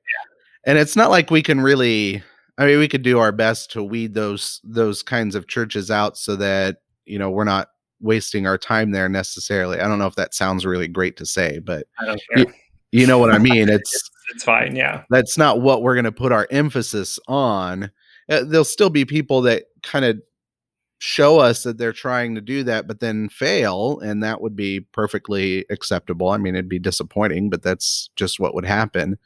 [0.67, 2.23] And it's not like we can really
[2.57, 6.17] I mean we could do our best to weed those those kinds of churches out
[6.17, 7.69] so that, you know, we're not
[8.01, 9.79] wasting our time there necessarily.
[9.81, 11.87] I don't know if that sounds really great to say, but
[12.35, 12.47] care.
[12.93, 13.69] you know what I mean.
[13.69, 14.75] It's It's, it's fine.
[14.75, 15.03] Yeah.
[15.11, 17.91] that's not what we're going to put our emphasis on.
[18.31, 20.19] Uh, there'll still be people that kind of
[21.05, 24.81] show us that they're trying to do that, but then fail, and that would be
[24.81, 26.31] perfectly acceptable.
[26.31, 29.19] I mean, it'd be disappointing, but that's just what would happen.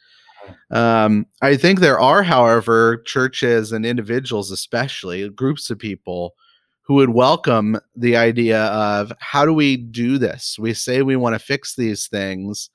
[0.73, 6.35] Um, I think there are, however, churches and individuals, especially groups of people,
[6.83, 10.59] who would welcome the idea of how do we do this?
[10.59, 12.71] We say we want to fix these things,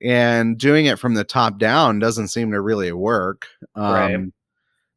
[0.00, 3.48] and doing it from the top down doesn't seem to really work.
[3.74, 4.32] Um, Right.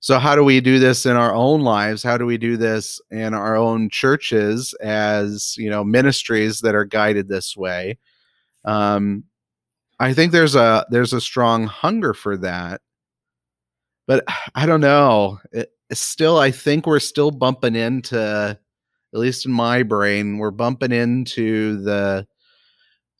[0.01, 2.03] So, how do we do this in our own lives?
[2.03, 6.85] How do we do this in our own churches as you know ministries that are
[6.85, 7.97] guided this way?
[8.65, 9.25] Um,
[9.99, 12.81] I think there's a there's a strong hunger for that,
[14.07, 14.23] but
[14.55, 15.39] I don't know.
[15.51, 20.91] It, still, I think we're still bumping into, at least in my brain, we're bumping
[20.91, 22.27] into the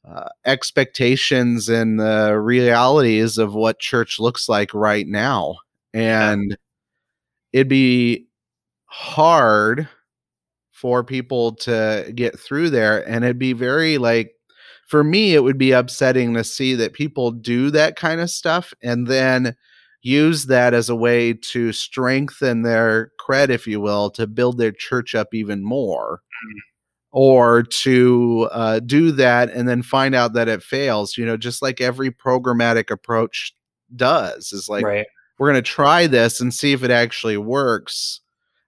[0.08, 5.58] uh, expectations and the realities of what church looks like right now,
[5.94, 6.58] and
[7.54, 8.28] it'd be
[8.86, 9.88] hard
[10.72, 14.34] for people to get through there and it'd be very like
[14.88, 18.74] for me it would be upsetting to see that people do that kind of stuff
[18.82, 19.56] and then
[20.02, 24.72] use that as a way to strengthen their cred if you will to build their
[24.72, 26.22] church up even more
[27.12, 31.62] or to uh, do that and then find out that it fails you know just
[31.62, 33.54] like every programmatic approach
[33.96, 35.08] does is like right.
[35.40, 38.22] We're going to try this and see if it actually works.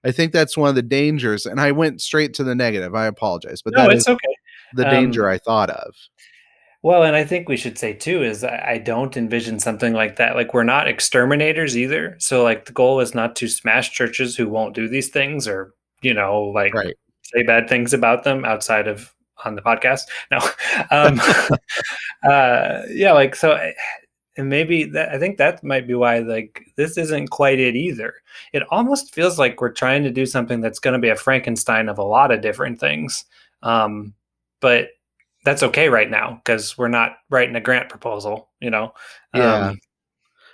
[0.04, 1.46] I think that's one of the dangers.
[1.46, 2.96] And I went straight to the negative.
[2.96, 4.36] I apologize, but No, that it's is okay.
[4.74, 5.94] the um, danger I thought of.
[6.84, 10.16] Well, and I think we should say too is I I don't envision something like
[10.16, 10.36] that.
[10.36, 12.16] Like we're not exterminators either.
[12.18, 15.76] So like the goal is not to smash churches who won't do these things or
[16.02, 16.96] you know like Right.
[17.22, 19.14] say bad things about them outside of
[19.46, 20.02] on the podcast.
[20.32, 20.38] No,
[20.92, 21.22] um,
[22.24, 23.60] uh, yeah, like so.
[24.38, 28.14] And maybe that I think that might be why like this isn't quite it either.
[28.54, 31.90] It almost feels like we're trying to do something that's going to be a Frankenstein
[31.90, 33.26] of a lot of different things.
[33.62, 34.14] Um,
[34.62, 34.90] but
[35.44, 38.94] that's okay right now because we're not writing a grant proposal, you know.
[39.34, 39.70] Yeah.
[39.70, 39.80] Um,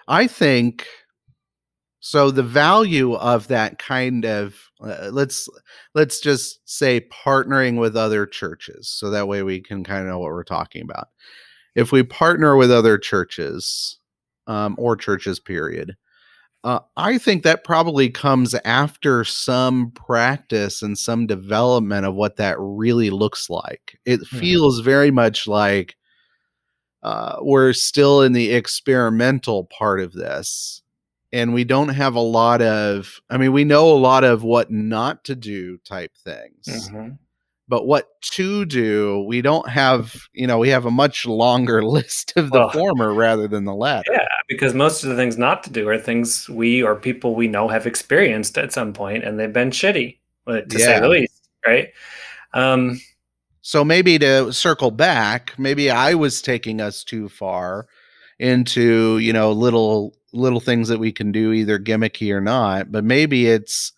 [0.08, 0.88] I think
[2.00, 2.32] so.
[2.32, 5.50] The value of that kind of uh, let's
[5.94, 10.20] let's just say partnering with other churches, so that way we can kind of know
[10.20, 11.10] what we're talking about.
[11.78, 14.00] If we partner with other churches
[14.48, 15.96] um, or churches, period,
[16.63, 22.58] uh, I think that probably comes after some practice and some development of what that
[22.60, 24.00] really looks like.
[24.06, 24.40] It Mhm.
[24.40, 25.96] feels very much like
[27.04, 30.82] uh, we're still in the experimental part of this
[31.32, 34.72] and we don't have a lot of i mean we know a lot of what
[34.72, 37.18] not to do type things mhm.
[37.67, 42.34] But what to do we don't have you know we have a much longer list
[42.36, 44.12] of the Well, former rather than the latter.
[44.12, 47.47] Yeah, because most of the things not to do are things we or people we
[47.47, 51.49] know have experienced at some point, and they've been shitty, uh, to say the least,
[51.65, 51.89] right?
[52.53, 52.99] Um,
[53.67, 57.86] so maybe to circle back maybe i was taking us too far
[58.39, 63.03] into you know little little things that we can do either gimmicky or not but
[63.03, 63.91] maybe it's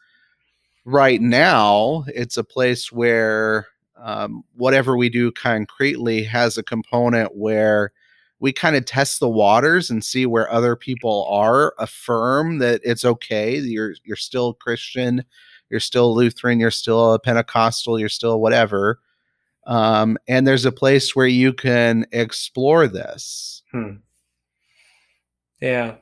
[0.90, 7.92] right now it's a place where um, whatever we do concretely has a component where
[8.40, 13.06] we kind of test the waters and see where other people are affirm that it's
[13.06, 15.24] okay you're you're still christian
[15.70, 19.00] you're still lutheran you're still a pentecostal you're still whatever
[19.68, 23.96] um, and there's a place where you can explore this hmm.
[25.62, 25.96] Yeah.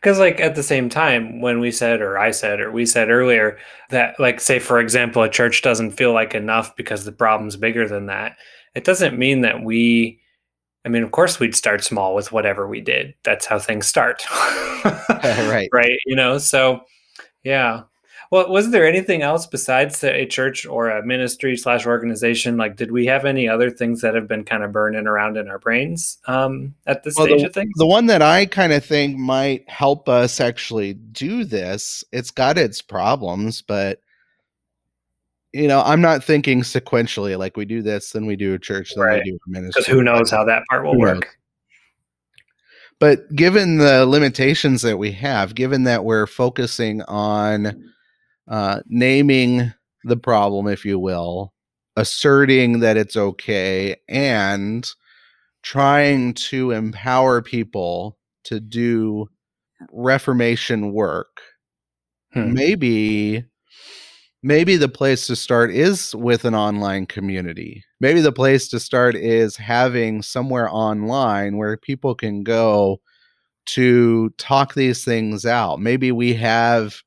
[0.00, 3.10] Because, like, at the same time, when we said, or I said, or we said
[3.10, 3.58] earlier
[3.90, 7.86] that, like, say, for example, a church doesn't feel like enough because the problem's bigger
[7.88, 8.36] than that,
[8.74, 10.20] it doesn't mean that we,
[10.84, 13.14] I mean, of course, we'd start small with whatever we did.
[13.24, 14.24] That's how things start.
[14.84, 16.80] right right you know so
[17.42, 17.82] yeah
[18.30, 22.90] well was there anything else besides a church or a ministry slash organization like did
[22.90, 26.18] we have any other things that have been kind of burning around in our brains
[26.26, 29.68] um at this Well, stage of things the one that I kind of think might
[29.68, 34.00] help us actually do this, it's got its problems, but
[35.52, 38.92] you know, I'm not thinking sequentially like we do this, then we do a church,
[38.94, 39.24] then Right.
[39.24, 39.80] we do a ministry.
[39.80, 41.38] Because who knows how that part will Who work.
[43.00, 47.92] But given the limitations that we have, given that we're focusing on
[48.48, 49.72] uh, naming
[50.04, 51.52] the problem, if you will,
[51.96, 54.88] asserting that it's okay, and
[55.62, 59.28] trying to empower people to do
[59.92, 61.40] reformation work,
[62.32, 62.52] Hmm.
[62.52, 63.44] maybe
[64.42, 67.84] maybe the place to start is with an online community.
[68.00, 73.00] Maybe the place to start is having somewhere online where people can go
[73.66, 75.80] to talk these things out.
[75.80, 77.02] Maybe we have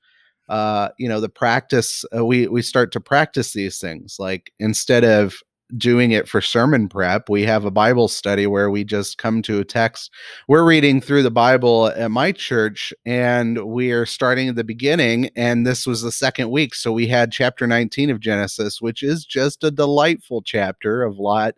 [0.52, 4.18] uh you know the practice uh, we we start to practice these things.
[4.20, 5.36] Like instead of
[5.78, 9.60] doing it for sermon prep we have a bible study where we just come to
[9.60, 10.12] a text.
[10.50, 15.30] We're reading through the bible at my church and we are starting at the beginning
[15.38, 16.76] and this was the second week.
[16.76, 21.56] So we had chapter 19 of genesis which is just a delightful chapter of lot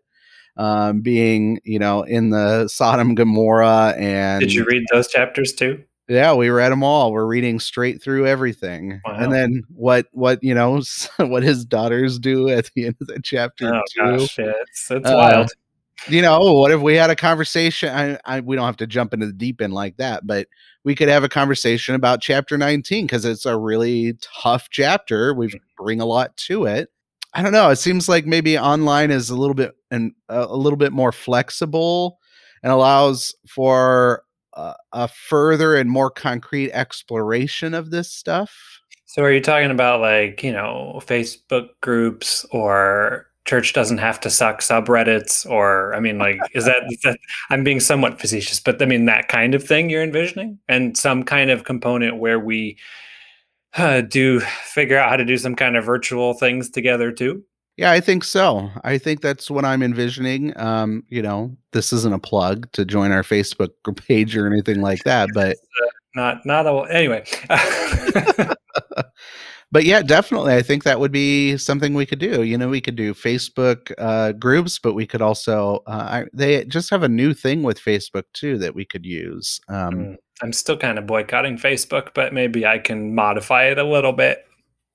[0.57, 5.83] um, being you know in the sodom gomorrah and Did you read those chapters too?
[6.07, 7.11] Yeah, we read them all.
[7.11, 9.15] We're reading straight through everything, Wow.
[9.19, 10.07] and then what?
[10.11, 10.81] What you know?
[11.17, 14.17] What his daughters do at the end of the chapter Oh two.
[14.17, 15.51] gosh, it's it's Uh, wild.
[16.09, 17.87] You know, what if we had a conversation?
[17.89, 20.47] I, I, we don't have to jump into the deep end like that, but
[20.83, 25.33] we could have a conversation about chapter nineteen because it's a really tough chapter.
[25.33, 26.89] We bring a lot to it.
[27.33, 27.69] I don't know.
[27.69, 32.19] It seems like maybe online is a little bit and a little bit more flexible
[32.61, 34.23] and allows for
[34.53, 38.53] a, a further and more concrete exploration of this stuff.
[39.05, 44.29] So are you talking about like, you know, Facebook groups or church doesn't have to
[44.29, 48.81] suck subreddits or I mean like is that, is that I'm being somewhat facetious, but
[48.81, 52.77] I mean that kind of thing you're envisioning and some kind of component where we
[53.77, 57.43] uh, do figure out how to do some kind of virtual things together too.
[57.77, 58.69] Yeah, I think so.
[58.83, 60.55] I think that's what I'm envisioning.
[60.59, 63.71] Um, you know, this isn't a plug to join our Facebook
[64.07, 65.57] page or anything like that, but
[66.15, 67.25] Not not a, anyway.
[69.71, 70.53] but yeah, definitely.
[70.53, 72.43] I think that would be something we could do.
[72.43, 76.65] You know, we could do Facebook uh, groups, but we could also uh, I, they
[76.65, 79.59] just have a new thing with Facebook too that we could use.
[79.67, 83.83] Um, Mm, I'm still kind of boycotting Facebook, but maybe I can modify it a
[83.83, 84.45] little bit.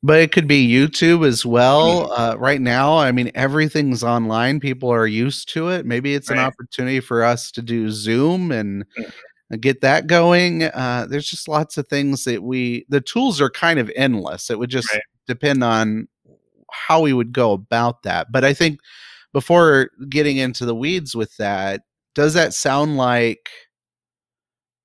[0.02, 2.12] But it could be YouTube as well.
[2.12, 4.60] Uh, right now, I mean, everything's online.
[4.60, 5.84] People are used to it.
[5.86, 9.12] Maybe it's an opportunity for us to do Zoom and Mhm.
[9.50, 10.64] and get that going.
[10.64, 14.50] Uh, there's just lots of things that we, the tools are kind of endless.
[14.50, 15.02] It would just Right.
[15.26, 16.06] depend on
[16.70, 18.30] how we would go about that.
[18.30, 18.78] But I think
[19.32, 21.82] before getting into the weeds with that,
[22.14, 23.48] does that sound like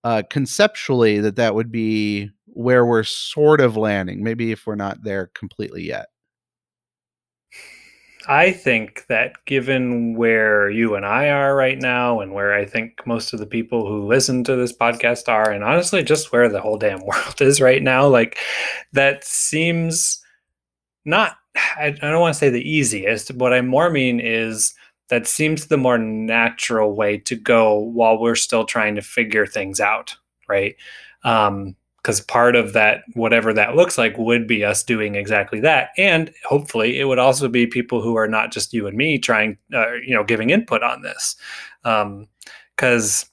[0.06, 4.24] uh, conceptually that that would be where we're sort of landing?
[4.24, 6.08] Maybe if we're not there completely yet.
[8.28, 13.06] I think that given where you and I are right now, and where I think
[13.06, 16.62] most of the people who listen to this podcast are, and honestly, just where the
[16.62, 18.38] whole damn world is right now, like
[18.94, 20.24] that seems
[21.06, 21.36] not,
[21.78, 23.34] I, don't want to say the easiest.
[23.34, 24.74] What I more mean is
[25.10, 29.80] that seems the more natural way to go while we're still trying to figure things
[29.82, 30.16] out,
[30.48, 30.76] right?
[31.26, 35.90] Um, because part of that whatever that looks like would be us doing exactly that.
[35.98, 39.58] And hopefully it would also be people who are not just you and me trying
[39.74, 41.36] uh, you know giving input on this.
[42.76, 43.26] Because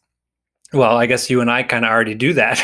[0.72, 2.58] well i guess you and i kind of already do that.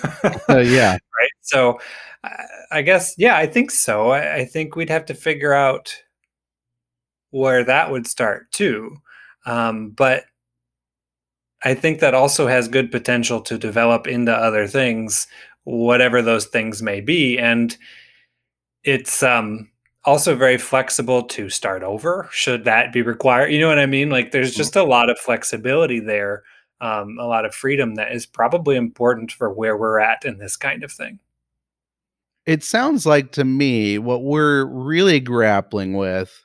[0.50, 0.92] Uh, yeah.
[0.92, 1.30] right?
[1.40, 1.80] So
[2.24, 4.10] I, I guess yeah i think so.
[4.10, 5.94] I, I think we'd have to figure out
[7.30, 8.96] where that would start too.
[9.46, 10.24] Um, but
[11.62, 15.26] I think that also has good potential to develop into other things,
[15.70, 17.38] whatever those things may be.
[17.38, 17.76] And
[18.84, 19.70] it's um,
[20.04, 23.52] also very flexible to start over, should that be required.
[23.52, 24.10] You know what I mean?
[24.10, 26.42] Like there's just a lot of flexibility there,
[26.80, 30.56] um, a lot of freedom that is probably important for where we're at in this
[30.56, 31.18] kind of thing.
[32.46, 36.44] It sounds like to me what we're really grappling with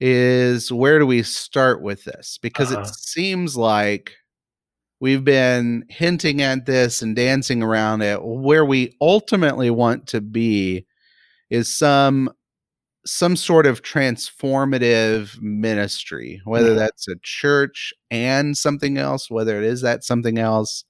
[0.00, 2.38] is where do we start with this?
[2.40, 2.82] Because Uh-huh.
[2.82, 4.12] it seems like
[5.00, 8.22] we've been hinting at this and dancing around it.
[8.22, 10.86] Where we ultimately want to be
[11.50, 12.30] is some
[13.06, 19.80] some sort of transformative ministry, whether that's a church and something else, whether it is
[19.80, 20.84] that something else.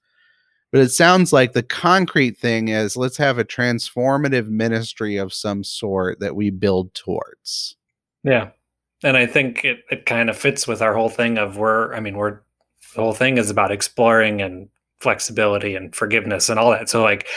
[0.71, 5.63] But it sounds like the concrete thing is let's have a transformative ministry of some
[5.63, 7.77] sort that we build towards.
[8.23, 8.49] Yeah.
[9.01, 12.01] And I think it, it kind of fits with our whole thing of we're, I
[12.01, 12.41] mean, we're,
[12.93, 14.69] the whole thing is about exploring and
[14.99, 16.89] flexibility and forgiveness and all that.
[16.89, 17.27] So, like,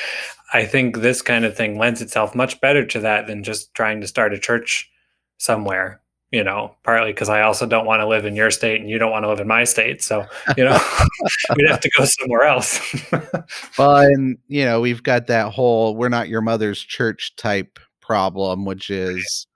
[0.52, 4.00] I think this kind of thing lends itself much better to that than just trying
[4.00, 4.90] to start a church
[5.38, 8.88] somewhere you know, partly because I also don't want to live in your state and
[8.88, 10.02] you don't want to live in my state.
[10.02, 10.26] So,
[10.56, 10.80] you know,
[11.56, 12.80] we'd have to go somewhere else.
[13.78, 18.64] well, and, you know, we've got that whole we're not your mother's church type problem,
[18.64, 19.46] which is,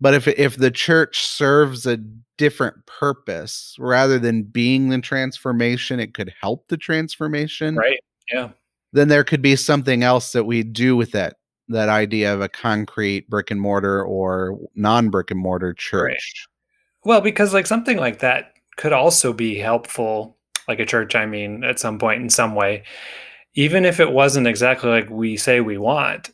[0.00, 1.98] but if, if the church serves a
[2.36, 7.76] different purpose rather than being the transformation, it could help the transformation.
[7.76, 8.00] Right.
[8.32, 8.50] Yeah.
[8.92, 11.34] Then there could be something else that we do with that
[11.68, 16.02] that idea of a concrete brick and mortar or non brick and mortar church.
[16.02, 16.18] Right.
[17.04, 20.36] Well, because like something like that could also be helpful,
[20.66, 22.84] like a church, I mean, at some point in some way,
[23.54, 26.30] even if it wasn't exactly like we say we want.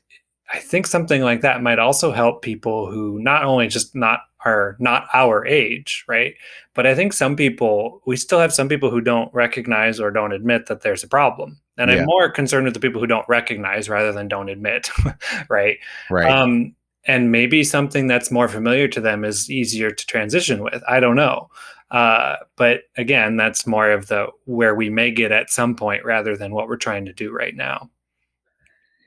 [0.53, 4.77] I think something like that might also help people who not only just not are
[4.79, 6.35] not our age, right?
[6.75, 10.33] But I think some people, we still have some people who don't recognize or don't
[10.33, 11.61] admit that there's a problem.
[11.79, 11.99] And yeah.
[11.99, 14.91] I'm more concerned with the people who don't recognize rather than don't admit,
[15.49, 15.79] right?
[16.11, 16.31] Right.
[16.31, 16.75] Um,
[17.07, 20.83] and maybe something that's more familiar to them is easier to transition with.
[20.89, 21.51] I don't know.
[21.91, 26.37] Uh, but again, that's more of the where we may get at some point rather
[26.37, 27.91] than what we're trying to do right now.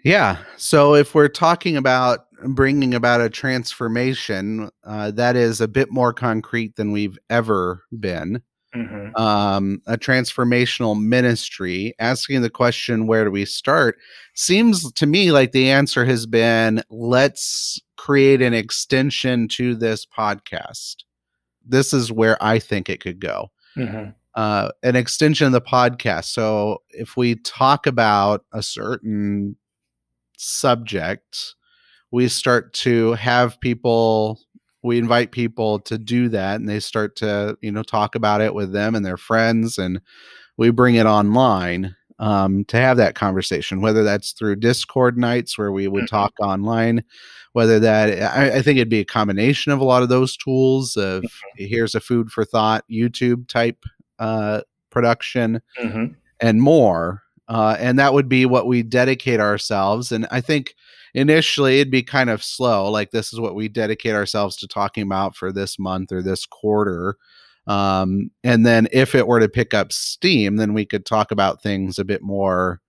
[0.04, 0.38] Yeah.
[0.58, 6.14] So if we're talking about bringing about a transformation, uh, that is a bit more
[6.14, 8.41] concrete than we've ever been.
[8.76, 9.16] Mm-hmm.
[9.22, 13.98] Um, a transformational ministry, asking the question, where do we start?
[14.36, 20.98] Seems to me like the answer has been let's create an extension to this podcast.
[21.66, 23.52] This is where I think it could go.
[23.76, 24.12] Mm-hmm.
[24.36, 26.26] Uh, an extension of the podcast.
[26.26, 29.56] So if we talk about a certain
[30.38, 31.56] subject,
[32.12, 34.40] we start to have people
[34.84, 38.54] we invite people to do that and they start to you know talk about it
[38.54, 40.00] with them and their friends and
[40.56, 45.72] we bring it online um, to have that conversation whether that's through discord nights where
[45.72, 46.16] we would mm-hmm.
[46.16, 47.04] talk online
[47.54, 50.96] whether that I, I, think it'd be a combination of a lot of those tools
[50.96, 51.66] of mm-hmm.
[51.66, 53.84] here's a food for thought youtube type
[54.20, 56.14] uh, production mm-hmm.
[56.40, 60.76] and more uh, and that would be what we dedicate ourselves and i think
[61.14, 65.04] initially it'd be kind of slow like this is what we dedicate ourselves to talking
[65.04, 67.16] about for this month or this quarter
[67.68, 71.62] um, and then if it were to pick up steam then we could talk about
[71.62, 72.82] things a bit more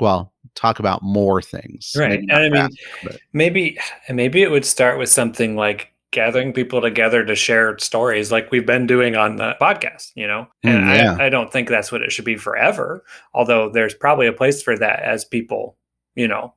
[0.00, 2.68] well talk about more things right and i mean
[3.02, 3.78] faster, maybe
[4.10, 8.64] maybe it would start with something like gathering people together to share stories like we've
[8.64, 11.16] been doing on the podcast you know and mm, yeah.
[11.18, 13.04] I, I don't think that's what it should be forever
[13.34, 15.76] although there's probably a place for that as people
[16.14, 16.54] you know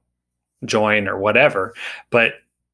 [0.66, 1.74] join or whatever.
[2.10, 2.34] But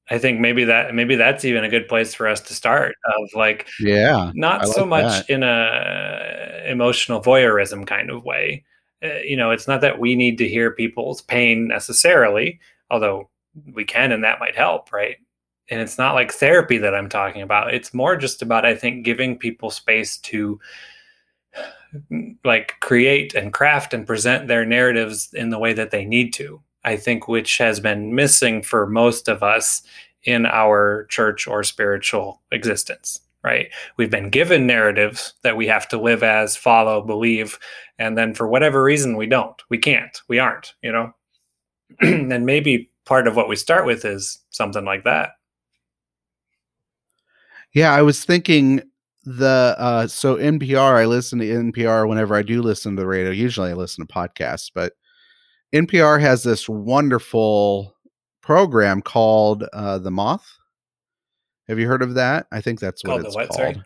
[0.10, 3.30] I think maybe that maybe that's even a good place for us to start of
[3.36, 5.30] like yeah not like so much that.
[5.30, 8.64] in a emotional voyeurism kind of way
[9.04, 12.58] uh, you know it's not that we need to hear people's pain necessarily
[12.90, 13.30] although
[13.74, 15.18] we can and that might help right
[15.70, 19.06] and it's not like therapy that I'm talking about it's more just about I think
[19.06, 20.60] giving people space to
[22.44, 26.62] like create and craft and present their narratives in the way that they need to
[26.88, 29.82] I think, which has been missing for most of us
[30.24, 33.68] in our church or spiritual existence, right?
[33.98, 37.60] We've been given narratives that we have to live as, follow, believe,
[38.00, 39.62] and then for whatever reason, we don't.
[39.70, 40.22] We can't.
[40.30, 41.14] We aren't, you know?
[42.00, 45.32] and maybe part of what we start with is something like that.
[47.78, 48.82] Yeah, I was thinking
[49.24, 53.30] the uh so NPR I listen to NPR whenever I do listen to the radio.
[53.30, 54.94] Usually I listen to podcasts, but
[55.76, 57.96] NPR has this wonderful
[58.42, 60.58] program called uh, The Moth.
[61.68, 62.48] Have you heard of that?
[62.52, 63.60] I think that's what called it's what, called.
[63.60, 63.84] Sorry?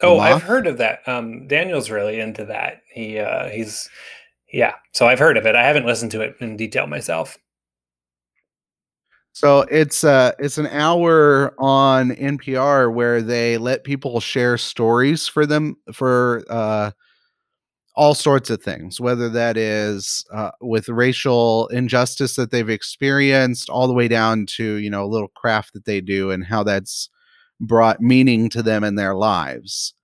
[0.00, 0.32] Oh, Moth?
[0.32, 1.06] I've heard of that.
[1.06, 2.80] Um, Daniel's really into that.
[2.90, 3.86] He uh, he's
[4.50, 4.76] yeah.
[4.92, 5.56] So I've heard of it.
[5.56, 7.36] I haven't listened to it in detail myself.
[9.32, 15.46] So it's uh it's an hour on NPR where they let people share stories for
[15.46, 16.90] them for uh
[17.96, 23.88] all sorts of things, whether that is uh, with racial injustice that they've experienced, all
[23.88, 27.08] the way down to you know a little craft that they do and how that's
[27.60, 29.94] brought meaning to them in their lives.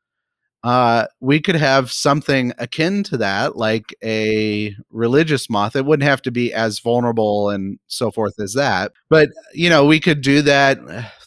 [0.66, 5.76] Uh, we could have something akin to that, like a religious moth.
[5.76, 9.86] It wouldn't have to be as vulnerable and so forth as that, but you know,
[9.86, 10.78] we could do that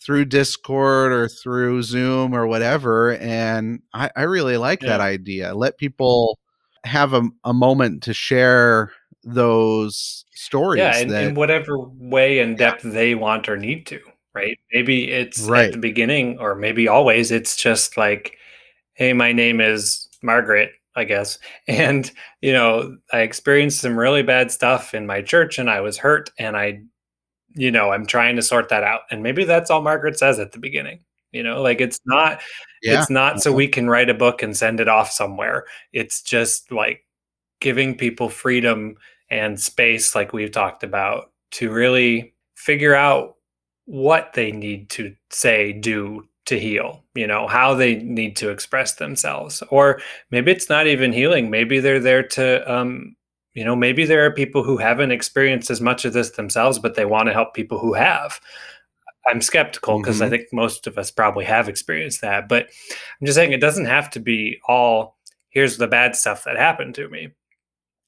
[0.04, 3.16] through Discord or through Zoom or whatever.
[3.16, 4.90] And I, I really like yeah.
[4.90, 5.56] that idea.
[5.56, 6.38] Let people
[6.84, 8.92] have a, a moment to share
[9.24, 10.80] those stories.
[10.80, 12.92] Yeah, in, that, in whatever way and depth yeah.
[12.92, 14.02] they want or need to,
[14.34, 14.60] right?
[14.74, 15.68] Maybe it's right.
[15.68, 18.36] at the beginning, or maybe always it's just like,
[19.00, 21.40] hey, my name is Margaret, I guess.
[21.68, 25.98] And, you know, I experienced some really bad stuff in my church and I was
[25.98, 26.82] hurt and I
[27.56, 29.02] you know, I'm trying to sort that out.
[29.10, 31.04] And maybe that's all Margaret says at the beginning.
[31.32, 32.42] You know, like it's not
[32.84, 33.00] yeah.
[33.00, 35.66] it's not so we can write a book and send it off somewhere.
[35.94, 37.06] It's just like
[37.60, 38.98] giving people freedom
[39.32, 43.36] and space like we've talked about to really figure out
[43.86, 48.94] what they need to say, do to heal, you know, how they need to express
[48.94, 49.64] themselves.
[49.70, 51.50] Or maybe it's not even healing.
[51.50, 53.16] Maybe they're there to um,
[53.54, 56.96] you know maybe there are people who haven't experienced as much of this themselves but
[56.96, 58.40] they want to help people who have
[59.28, 60.26] i'm skeptical because mm-hmm.
[60.26, 62.68] i think most of us probably have experienced that but
[63.20, 65.18] i'm just saying it doesn't have to be all
[65.50, 67.30] here's the bad stuff that happened to me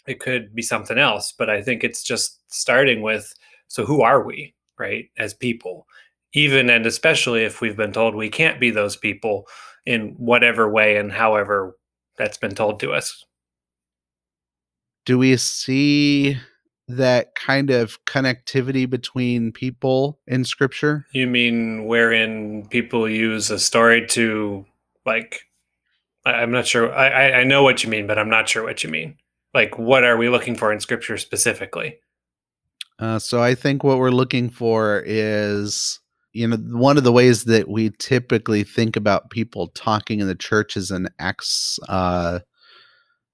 [0.08, 3.34] it could be something else but i think it's just starting with
[3.68, 5.86] so who are we right as people
[6.34, 9.48] even and especially if we've been told we can't be those people
[9.86, 11.76] in whatever way and however
[12.18, 13.26] that's been told to us
[15.06, 16.38] do we see
[16.88, 21.06] that kind of connectivity between people in scripture?
[21.12, 24.66] You mean wherein people use a story to
[25.06, 25.42] like
[26.24, 26.94] I'm not sure.
[26.94, 29.18] I, I know what you mean, but I'm not sure what you mean.
[29.56, 31.98] Like, what are we looking for in scripture specifically?
[33.00, 36.00] Uh, so I think what we're looking for is,
[36.34, 40.36] you know, one of the ways that we typically think about people talking in the
[40.36, 42.40] church is in Acts uh,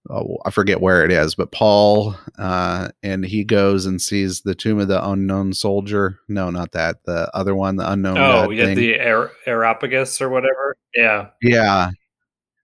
[0.10, 4.56] oh, I forget where it is, but Paul, uh, and he goes and sees the
[4.56, 6.20] tomb of the unknown soldier.
[6.28, 6.98] No, not that.
[7.06, 8.18] The other one, the unknown.
[8.18, 8.78] Oh, yeah, thing.
[8.78, 9.00] the
[9.46, 10.76] Areopagus or whatever.
[10.96, 11.92] Yeah, yeah.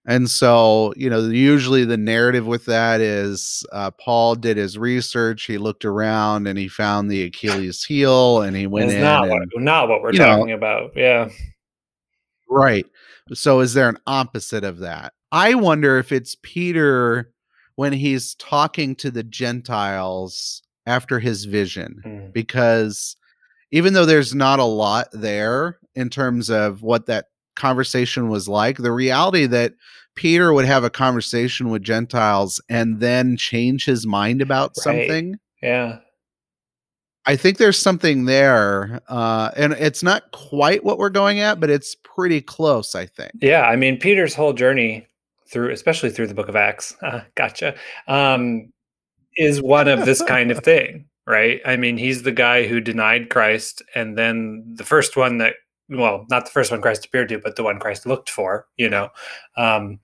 [0.06, 5.44] And so, you know, usually the narrative with that is uh, Paul did his research.
[5.44, 9.00] He looked around and he found the Achilles heel, and he went it's in.
[9.00, 10.92] Not, and, what, not what we're talking know, about.
[10.94, 11.30] Yeah.
[12.50, 12.84] Right.
[13.32, 15.14] So, is there an opposite of that?
[15.32, 17.32] I wonder if it's Peter
[17.76, 22.32] when he's talking to the Gentiles after his vision, mm.
[22.32, 23.16] because
[23.72, 28.78] even though there's not a lot there in terms of what that conversation was like,
[28.78, 29.74] the reality that
[30.14, 34.82] Peter would have a conversation with Gentiles and then change his mind about right.
[34.84, 35.38] something.
[35.62, 35.98] Yeah.
[37.26, 39.00] I think there's something there.
[39.08, 43.32] Uh, and it's not quite what we're going at, but it's pretty close, I think.
[43.40, 43.62] Yeah.
[43.62, 45.06] I mean, Peter's whole journey
[45.48, 47.74] through, especially through the book of Acts, uh, gotcha,
[48.06, 48.72] um,
[49.36, 51.60] is one of this kind of thing, right?
[51.64, 55.54] I mean, he's the guy who denied Christ, and then the first one that,
[55.88, 58.88] well, not the first one Christ appeared to, but the one Christ looked for, you
[58.88, 59.10] know.
[59.56, 60.00] Um,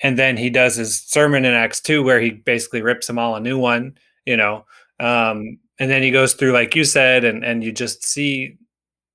[0.00, 3.34] and then he does his sermon in Acts 2 where he basically rips them all
[3.34, 4.64] a new one, you know.
[5.00, 8.56] Um, and then he goes through, like you said, and, and you just see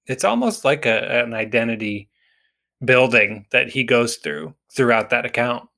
[0.07, 2.09] it's almost like a, an identity
[2.83, 5.69] building that he goes through throughout that account.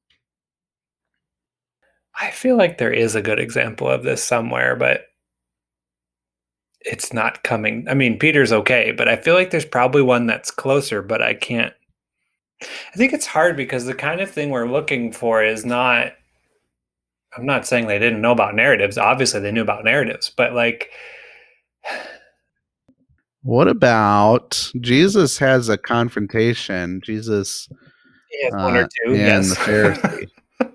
[2.19, 5.07] I feel like there is a good example of this somewhere, but
[6.85, 7.87] it's not coming.
[7.89, 11.33] I mean, Peter's okay, but I feel like there's probably one that's closer, but I
[11.33, 11.73] can't.
[12.61, 16.13] I think it's hard because the kind of thing we're looking for is not.
[17.37, 18.97] I'm not saying they didn't know about narratives.
[18.97, 20.89] Obviously, they knew about narratives, but like
[23.45, 26.99] what about Jesus has a confrontation?
[27.01, 27.69] Jesus
[28.49, 29.49] one or uh, two, and yes.
[29.49, 30.29] the Pharisee.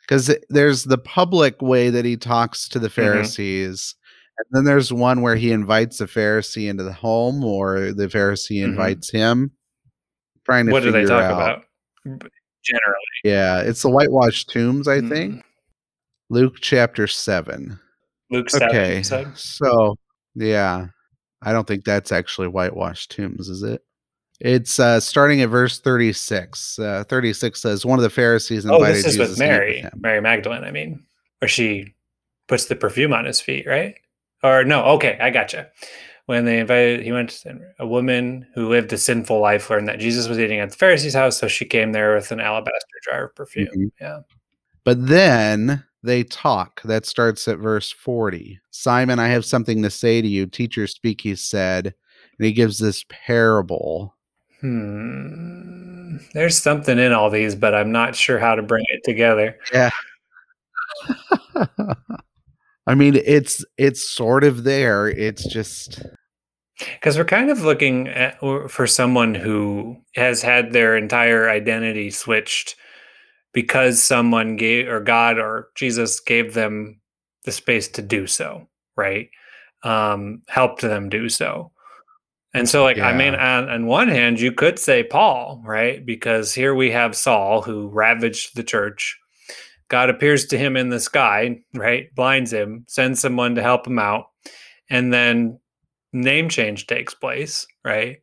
[0.00, 2.94] Because there's the public way that he talks to the mm-hmm.
[2.94, 3.96] Pharisees.
[4.38, 8.58] And then there's one where he invites the Pharisee into the home, or the Pharisee
[8.58, 8.70] mm-hmm.
[8.70, 9.52] invites him.
[10.44, 11.32] Trying to what do they talk out.
[11.32, 11.64] about?
[12.04, 14.88] Generally, yeah, it's the whitewashed tombs.
[14.88, 15.08] I mm-hmm.
[15.08, 15.44] think
[16.30, 17.78] Luke chapter seven.
[18.30, 18.68] Luke seven.
[18.68, 19.02] Okay,
[19.34, 19.96] so
[20.34, 20.86] yeah,
[21.42, 23.82] I don't think that's actually whitewashed tombs, is it?
[24.40, 26.78] It's uh, starting at verse 36.
[26.78, 29.96] Uh, 36 says, One of the Pharisees invited Oh, this is Jesus with Mary, with
[29.96, 31.04] Mary Magdalene, I mean,
[31.38, 31.94] where she
[32.46, 33.94] puts the perfume on his feet, right?
[34.46, 35.68] Or no, okay, I gotcha.
[36.26, 37.44] When they invited, he went,
[37.78, 41.14] a woman who lived a sinful life learned that Jesus was eating at the Pharisee's
[41.14, 43.68] house, so she came there with an alabaster jar of perfume.
[43.68, 43.86] Mm-hmm.
[44.00, 44.20] Yeah.
[44.84, 46.80] But then they talk.
[46.82, 48.60] That starts at verse 40.
[48.70, 50.46] Simon, I have something to say to you.
[50.46, 51.94] Teacher, speak, he said.
[52.38, 54.14] And he gives this parable.
[54.60, 56.18] Hmm.
[56.34, 59.58] There's something in all these, but I'm not sure how to bring it together.
[59.72, 59.90] Yeah.
[62.86, 65.08] I mean, it's it's sort of there.
[65.08, 66.02] It's just
[66.78, 72.76] because we're kind of looking at for someone who has had their entire identity switched
[73.52, 77.00] because someone gave or God or Jesus gave them
[77.44, 79.30] the space to do so, right?
[79.82, 81.72] Um, helped them do so.
[82.52, 83.08] And so, like, yeah.
[83.08, 86.04] I mean, on, on one hand, you could say Paul, right?
[86.04, 89.18] Because here we have Saul who ravaged the church.
[89.88, 92.12] God appears to him in the sky, right?
[92.14, 94.26] Blinds him, sends someone to help him out.
[94.90, 95.58] and then
[96.12, 98.18] name change takes place, right?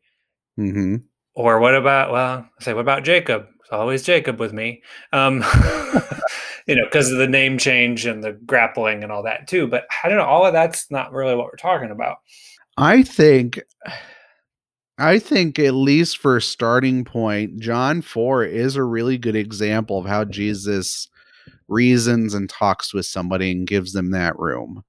[0.56, 0.96] hmm
[1.34, 3.46] Or what about well, I say what about Jacob?
[3.60, 4.82] It's always Jacob with me.
[5.12, 5.42] Um,
[6.66, 9.66] you know, because of the name change and the grappling and all that too.
[9.66, 12.18] But I don't know, all of that's not really what we're talking about.
[12.76, 13.62] I think
[14.98, 19.98] I think at least for a starting point, John 4 is a really good example
[19.98, 21.08] of how Jesus
[21.68, 24.84] reasons and talks with somebody and gives them that room.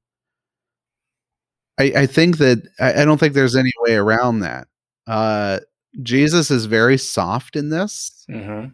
[1.78, 4.68] I, I think that I, I don't think there's any way around that.
[5.08, 5.60] Uh,
[6.02, 8.26] Jesus is very soft in this.
[8.30, 8.66] hmm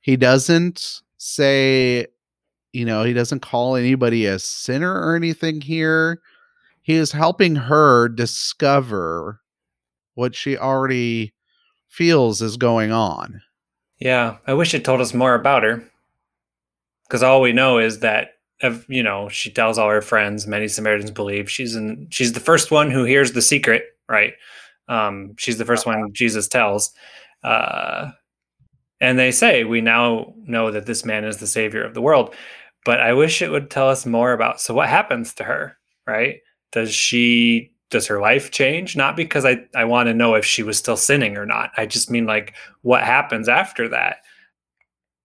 [0.00, 2.06] He doesn't say,
[2.72, 6.20] you know, he doesn't call anybody a sinner or anything here.
[6.82, 9.40] He is helping her discover
[10.14, 11.32] what she already
[11.88, 13.42] feels is going on.
[13.98, 15.89] Yeah, I wish it told us more about her.
[17.10, 18.34] Because all we know is that,
[18.86, 20.46] you know, she tells all her friends.
[20.46, 22.06] Many Samaritans believe she's in.
[22.10, 24.34] She's the first one who hears the secret, right?
[24.88, 26.92] Um, she's the 1st one Jesus tells,
[27.42, 28.10] uh,
[29.00, 32.34] and they say, "We now know that this man is the savior of the world."
[32.84, 34.60] But I wish it would tell us more about.
[34.60, 36.38] So, what happens to her, right?
[36.72, 37.72] Does she?
[37.90, 38.96] Does her life change?
[38.96, 41.72] Not because I I want to know if she was still sinning or not.
[41.76, 44.18] I just mean like what happens after that.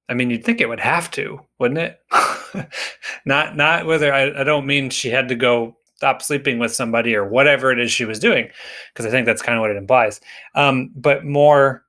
[0.07, 1.99] I mean, you'd think it would have to, wouldn't it?
[3.25, 7.15] not not whether I, I don't mean she had to go stop sleeping with somebody
[7.15, 8.49] or whatever it is she was doing,
[8.93, 10.21] because I think that's kind of what it implies.
[10.53, 11.83] Um, but more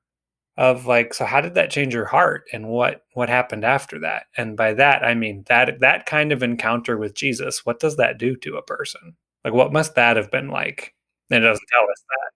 [0.57, 4.25] of like, so how did that change your heart, and what what happened after that?
[4.37, 7.67] And by that I mean that that kind of encounter with Jesus.
[7.67, 9.17] What does that do to a person?
[9.45, 10.95] Like, what must that have been like?
[11.31, 12.31] And it doesn't tell us that.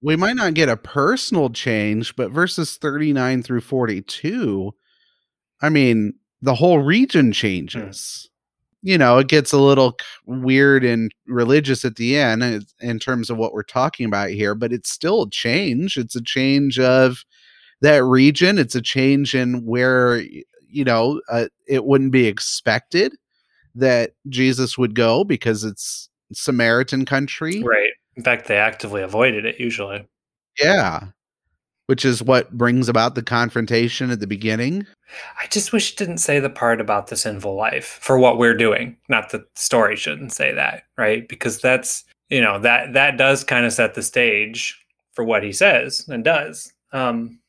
[0.00, 4.72] We might not get a personal change, but verses 39 through 42,
[5.60, 8.28] I mean, the whole region changes.
[8.82, 13.36] You know, it gets a little weird and religious at the end in terms of
[13.36, 15.96] what we're talking about here, but it's still a change.
[15.96, 17.24] It's a change of
[17.80, 18.56] that region.
[18.56, 23.16] It's a change in where, you know, uh, it wouldn't be expected
[23.74, 27.62] that Jesus would go because it's Samaritan country.
[27.62, 27.90] Right.
[28.16, 30.06] In fact, they actively avoided it usually.
[30.60, 31.08] Yeah.
[31.88, 34.86] Which is what brings about the confrontation at the beginning.
[35.42, 38.56] I just wish it didn't say the part about the sinful life for what we're
[38.56, 38.94] doing.
[39.08, 41.26] Not that the story shouldn't say that, right?
[41.26, 44.78] Because that's you know that that does kind of set the stage
[45.12, 46.70] for what he says and does.
[46.92, 47.40] Um,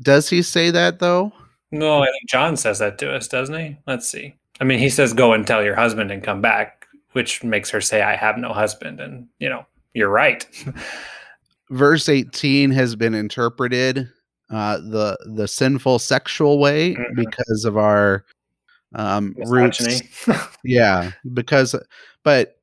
[0.00, 1.30] Does he say that though?
[1.70, 3.76] no, I think John says that to us, doesn't he?
[3.86, 4.34] Let's see.
[4.60, 7.80] I mean, he says, "Go and tell your husband and come back," which makes her
[7.82, 10.46] say, "I have no husband," and you know, you're right.
[11.70, 14.08] Verse 18 has been interpreted
[14.50, 17.16] uh the the sinful sexual way Mhm.
[17.16, 18.24] because of our
[18.94, 20.02] um roots.
[20.62, 21.74] Yeah, because
[22.22, 22.56] but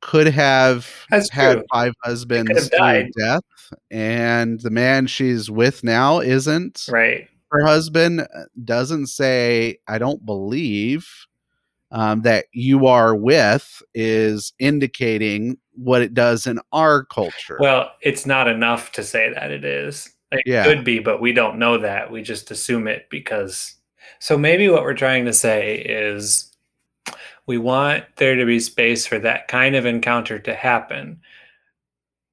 [0.00, 1.64] could have That's had true.
[1.72, 3.10] five husbands through died.
[3.18, 3.42] death
[3.90, 7.28] and the man she's with now isn't right.
[7.50, 8.26] her husband uh,
[8.64, 11.06] doesn't say i don't believe
[11.90, 18.26] um, that you are with is indicating what it does in our culture Well, it's
[18.26, 20.10] not enough to say that it is.
[20.32, 20.64] It Yeah.
[20.64, 22.10] could be, but we don't know that.
[22.10, 23.74] We just assume it because.
[24.20, 26.52] So maybe what we're trying to say is
[27.46, 31.20] we want there to be space for that kind of encounter to happen.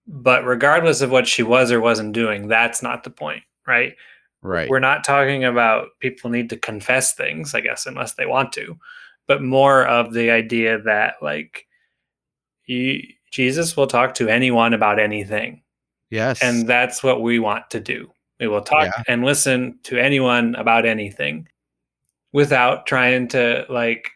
[0.08, 3.96] But regardless of what she was or wasn't doing, that's not the point, right?
[4.42, 8.52] right We're not talking about people need to confess things, I guess, unless they want
[8.54, 8.78] to,
[9.28, 11.66] but more of the idea that, like,
[12.66, 13.02] you,
[13.32, 15.62] Jesus will talk to anyone about anything.
[16.10, 18.12] yes And that's what we want to do.
[18.40, 19.04] We will talk Yeah.
[19.08, 21.48] and listen to anyone about anything
[22.34, 24.12] without trying to like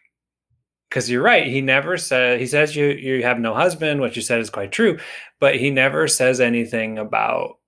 [0.88, 1.46] because you're right.
[1.46, 4.72] He never said he says you you have no husband, what you said is quite
[4.72, 4.98] true,
[5.38, 7.58] but he never says anything about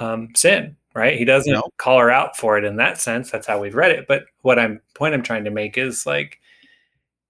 [0.00, 1.16] um, sin, right?
[1.18, 1.68] He doesn't No.
[1.76, 3.30] call her out for it in that sense.
[3.30, 4.06] That's how we've read it.
[4.08, 6.40] But what I'm point I'm trying to make is like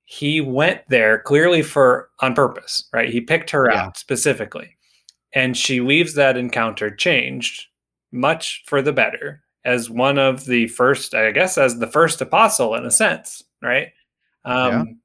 [0.04, 3.08] he went there clearly for on purpose, right?
[3.08, 3.86] He picked her Yeah.
[3.86, 4.76] out specifically.
[5.34, 7.66] And she leaves that encounter changed
[8.12, 12.74] much for the better as one of the first, I guess, as the first apostle
[12.74, 13.92] in a sense, right?
[14.44, 14.98] Um,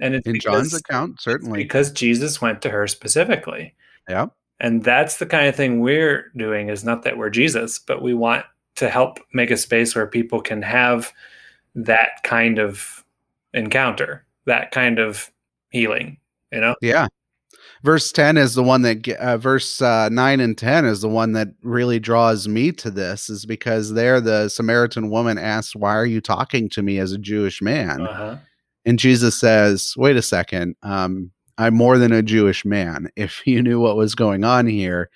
[0.00, 3.74] And it's in john's account certainly because Jesus went to her specifically.
[4.08, 4.26] yeah
[4.58, 8.12] And that's the kind of thing we're doing is not that we're Jesus, but we
[8.14, 8.44] want
[8.76, 11.12] to help make a space where people can have
[11.74, 13.04] that kind of
[13.54, 15.30] encounter, that kind of
[15.70, 16.18] healing,
[16.52, 16.74] you know?
[16.80, 17.08] Yeah.
[17.82, 21.32] Verse 10 is the one that, uh, verse uh, 9 and 10 is the one
[21.32, 26.06] that really draws me to this, is because there the Samaritan woman asks, Why are
[26.06, 28.02] you talking to me as a Jewish man?
[28.02, 28.36] Uh-huh.
[28.84, 30.76] And Jesus says, Wait a second.
[30.82, 33.10] Um, I'm more than a Jewish man.
[33.16, 35.10] If you knew what was going on here,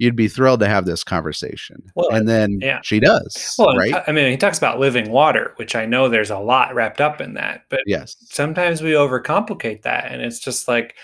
[0.00, 1.92] you'd be thrilled to have this conversation.
[1.94, 2.80] Well, and then yeah.
[2.82, 3.54] she does.
[3.58, 3.94] Well, right?
[4.06, 7.20] I mean, he talks about living water, which I know there's a lot wrapped up
[7.20, 7.64] in that.
[7.68, 10.10] But yes, sometimes we overcomplicate that.
[10.10, 10.96] And it's just like,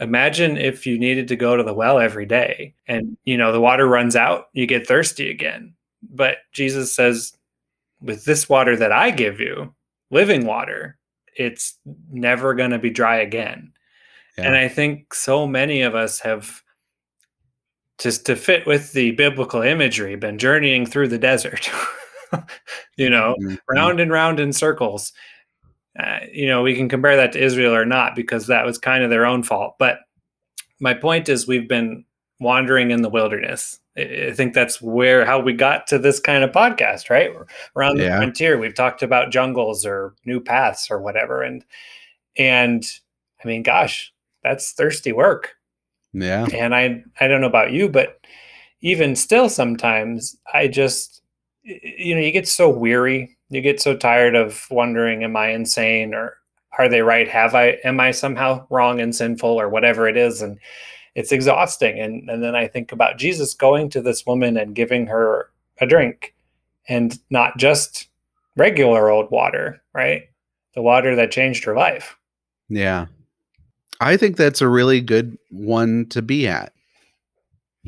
[0.00, 3.60] imagine if you needed to go to the well every day and, you know, the
[3.60, 5.74] water runs out, you get thirsty again.
[6.02, 7.36] But Jesus says,
[8.00, 9.72] with this water that I give you,
[10.10, 10.98] living water,
[11.36, 11.78] it's
[12.10, 13.72] never going to be dry again.
[14.36, 14.46] Yeah.
[14.46, 16.61] And I think so many of us have
[18.02, 21.70] just to fit with the biblical imagery been journeying through the desert.
[22.96, 23.54] you know, mm-hmm.
[23.68, 25.12] round and round in circles.
[25.98, 29.04] Uh, you know, we can compare that to Israel or not because that was kind
[29.04, 29.76] of their own fault.
[29.78, 30.00] But
[30.80, 32.04] my point is, we've been
[32.40, 33.78] wandering in the wilderness.
[33.96, 37.30] I think that's where how we got to this kind of podcast, right?
[37.76, 38.16] Around the yeah.
[38.16, 41.62] frontier, we've talked about jungles or new paths or whatever, and
[42.36, 42.84] and
[43.44, 45.56] I mean, gosh, that's thirsty work.
[46.12, 46.46] Yeah.
[46.52, 48.20] And I I don't know about you, but
[48.80, 51.22] even still, sometimes I just
[51.62, 56.14] you know you get so weary, you get so tired of wondering, am I insane
[56.14, 56.36] or
[56.78, 57.28] are they right?
[57.28, 60.58] Have I am I somehow wrong and sinful or whatever it is, and
[61.14, 62.00] it's exhausting.
[62.00, 65.50] And, and then I think about Jesus going to this woman and giving her
[65.80, 66.34] a drink
[66.88, 68.08] and not just
[68.56, 70.24] regular old water, right?
[70.74, 72.16] The water that changed her life.
[72.68, 73.06] Yeah.
[74.02, 76.72] I think that's a really good one to be at.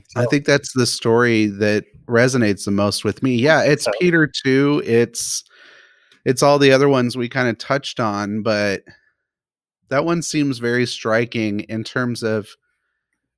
[0.08, 3.34] So, I think that's the story that resonates the most with me.
[3.36, 3.92] Yeah, it's so.
[4.00, 4.82] Peter too.
[4.84, 5.44] It's
[6.24, 8.82] it's all the other ones we kind of touched on, but
[9.90, 12.48] that one seems very striking in terms of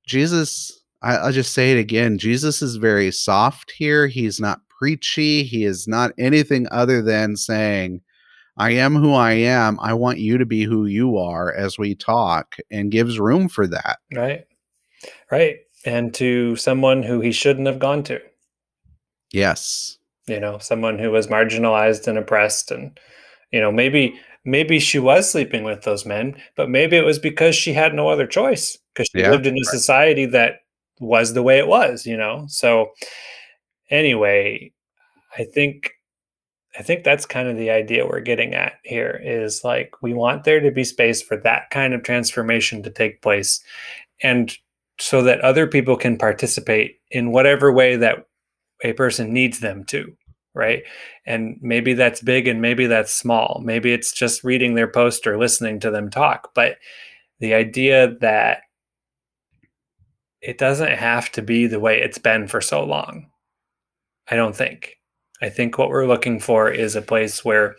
[0.05, 0.71] Jesus,
[1.01, 2.17] I, will just say it again.
[2.17, 4.07] Jesus is very soft here.
[4.07, 5.43] He's not preachy.
[5.43, 8.01] He is not anything other than saying,
[8.57, 9.79] I am who I am.
[9.79, 13.67] I want you to be who you are as we talk and gives room for
[13.67, 13.99] that.
[14.13, 14.45] Right.
[15.31, 15.57] Right.
[15.85, 18.19] And to someone who he shouldn't have gone to.
[19.31, 19.97] Yes.
[20.25, 22.99] You know, someone who was marginalized and oppressed and
[23.51, 27.55] you know, maybe maybe she was sleeping with those men, but maybe it was because
[27.55, 29.65] she had no other choice because she yeah, lived in a right.
[29.65, 30.61] society that
[30.99, 32.45] was the way it was, you know.
[32.49, 32.91] So
[33.89, 34.71] anyway,
[35.37, 35.91] I think
[36.77, 40.43] I think that's kind of the idea we're getting at here is like we want
[40.43, 43.61] there to be space for that kind of transformation to take place
[44.21, 44.55] and
[44.99, 48.27] so that other people can participate in whatever way that
[48.83, 50.15] a person needs them to
[50.57, 50.81] right?
[51.27, 53.61] And maybe that's big and maybe that's small.
[53.63, 56.49] Maybe it's just reading their post or listening to them talk.
[56.55, 56.77] But
[57.39, 58.63] the idea that
[60.41, 63.27] it doesn't have to be the way it's been for so long,
[64.29, 64.97] I don't think.
[65.41, 67.75] I think what we're looking for is a place where,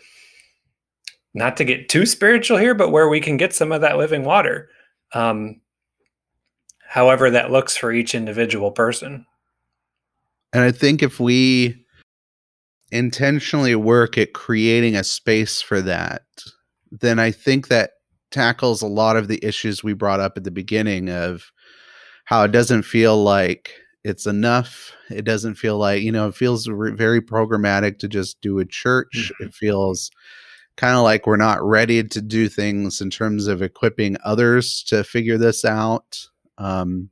[1.33, 4.23] not to get too spiritual here, but where we can get some of that living
[4.23, 4.69] water.
[5.13, 5.61] Um,
[6.87, 9.25] however, that looks for each individual person.
[10.53, 11.85] And I think if we
[12.91, 16.23] intentionally work at creating a space for that,
[16.91, 17.91] then I think that
[18.31, 21.51] tackles a lot of the issues we brought up at the beginning of
[22.25, 23.71] how it doesn't feel like
[24.03, 24.93] it's enough.
[25.09, 28.65] It doesn't feel like, you know, it feels re- very programmatic to just do a
[28.65, 29.31] church.
[29.33, 29.45] Mm-hmm.
[29.45, 30.11] It feels
[30.77, 35.03] kind of like we're not ready to do things in terms of equipping others to
[35.03, 36.17] figure this out.
[36.57, 37.09] Um,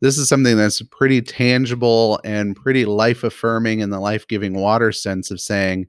[0.00, 4.92] this is something that's pretty tangible and pretty life affirming in the life giving water
[4.92, 5.86] sense of saying,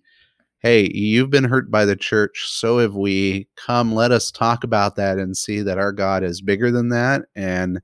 [0.60, 3.48] Hey, you've been hurt by the church, so have we.
[3.58, 7.24] Come, let us talk about that and see that our God is bigger than that
[7.36, 7.80] and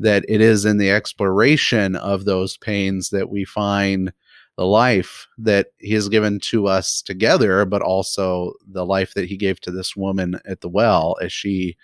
[0.00, 4.12] that it is in the exploration of those pains that we find
[4.56, 9.36] the life that he has given to us together, but also the life that he
[9.36, 11.76] gave to this woman at the well as she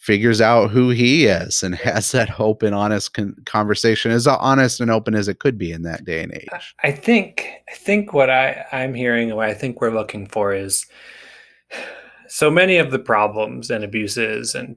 [0.00, 4.90] figures out who he is and has that open honest con- conversation as honest and
[4.90, 6.74] open as it could be in that day and age.
[6.82, 10.54] I think i think what i i'm hearing and what i think we're looking for
[10.54, 10.86] is
[12.28, 14.76] so many of the problems and abuses and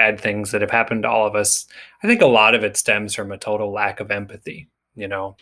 [0.00, 1.66] bad things that have happened to all of us
[2.02, 5.36] i think a lot of it stems from a total lack of empathy you know?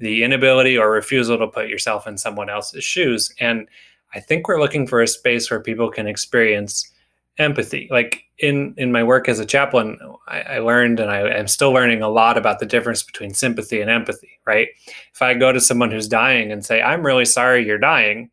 [0.00, 3.32] The inability or refusal to put yourself in someone else's shoes.
[3.38, 3.68] And
[4.14, 6.90] i think we're looking for a space where people can experience
[7.38, 7.88] empathy.
[7.90, 9.98] Like in in my work as a chaplain
[10.28, 13.80] I, I, learned and I am still learning a lot about the difference between sympathy
[13.80, 14.68] and empathy right?
[15.12, 18.30] If i go to someone who's dying and say i'm really sorry you're dying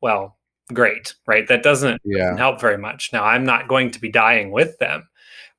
[0.00, 0.36] well
[0.72, 2.24] great right that doesn't, yeah.
[2.24, 5.08] doesn't help very much now i'm not going to be dying with them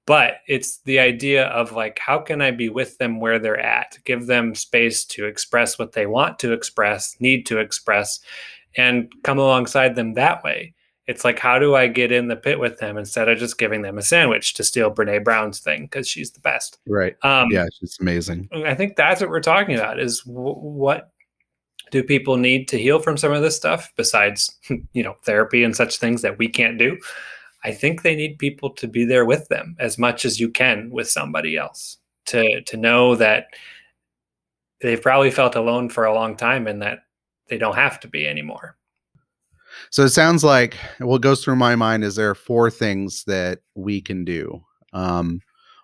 [0.05, 3.97] but it's the idea of like how can i be with them where they're at
[4.05, 8.19] give them space to express what they want to express need to express
[8.75, 10.73] and come alongside them that way
[11.05, 13.81] It's like, how do I get in the pit with them instead of just giving
[13.81, 16.79] them a sandwich to steal Brene Brown's thing because she's the best.
[16.87, 17.15] Right.
[17.23, 18.47] Um, yeah, she's amazing.
[18.53, 21.11] I think that's what we're talking about is w- what
[21.93, 24.57] do people need to heal from some of this stuff besides,
[24.93, 26.97] you know, therapy and such things that we can't do?
[27.63, 30.89] I think they need people to be there with them as much as you can
[30.89, 33.45] with somebody else to to know that
[34.81, 37.03] they've probably felt alone for a long time and that
[37.47, 38.75] they don't have to be anymore.
[39.91, 43.59] So it sounds like what goes through my mind is there are four things that
[43.75, 44.63] we can do.
[44.93, 45.41] Um,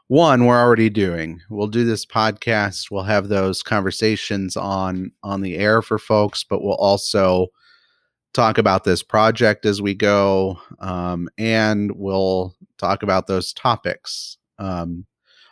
[0.09, 1.39] one, we're already doing.
[1.49, 2.89] We'll do this podcast.
[2.89, 7.47] We'll have those conversations on on the air for folks, but we'll also
[8.33, 14.37] talk about this project as we go, um, and we'll talk about those topics.
[14.57, 15.05] Um,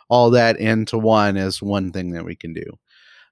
[0.08, 2.64] all that into one is one thing that we can do.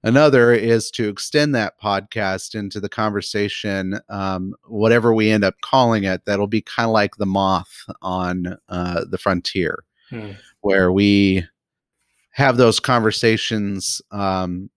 [0.04, 6.04] Another is to extend that podcast into the conversation, um, whatever we end up calling
[6.04, 6.22] it.
[6.24, 10.32] That'll be kind of like the moth on uh, the frontier, hmm.
[10.66, 11.46] Where we
[12.32, 14.68] have those conversations um,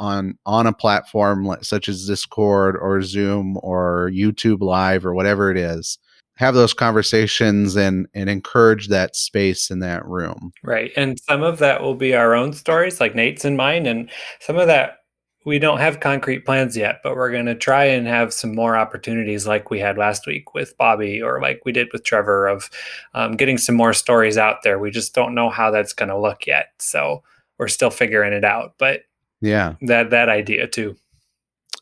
[0.00, 5.56] on on a platform such as Discord or Zoom or YouTube Live or whatever it
[5.56, 5.98] is
[6.36, 10.52] have those conversations and and encourage that space in that room.
[10.64, 14.10] Right and some of that will be our own stories like nate's and mine and
[14.40, 14.98] some of that
[15.46, 18.76] we don't have concrete plans yet but we're going to try and have some more
[18.76, 22.68] opportunities like we had last week with bobby or like we did with trevor of
[23.14, 24.78] um, getting some more stories out there.
[24.78, 27.22] We just don't know how that's going to look yet so
[27.58, 29.02] we're still figuring it out but
[29.40, 29.74] yeah.
[29.82, 30.96] that that idea too.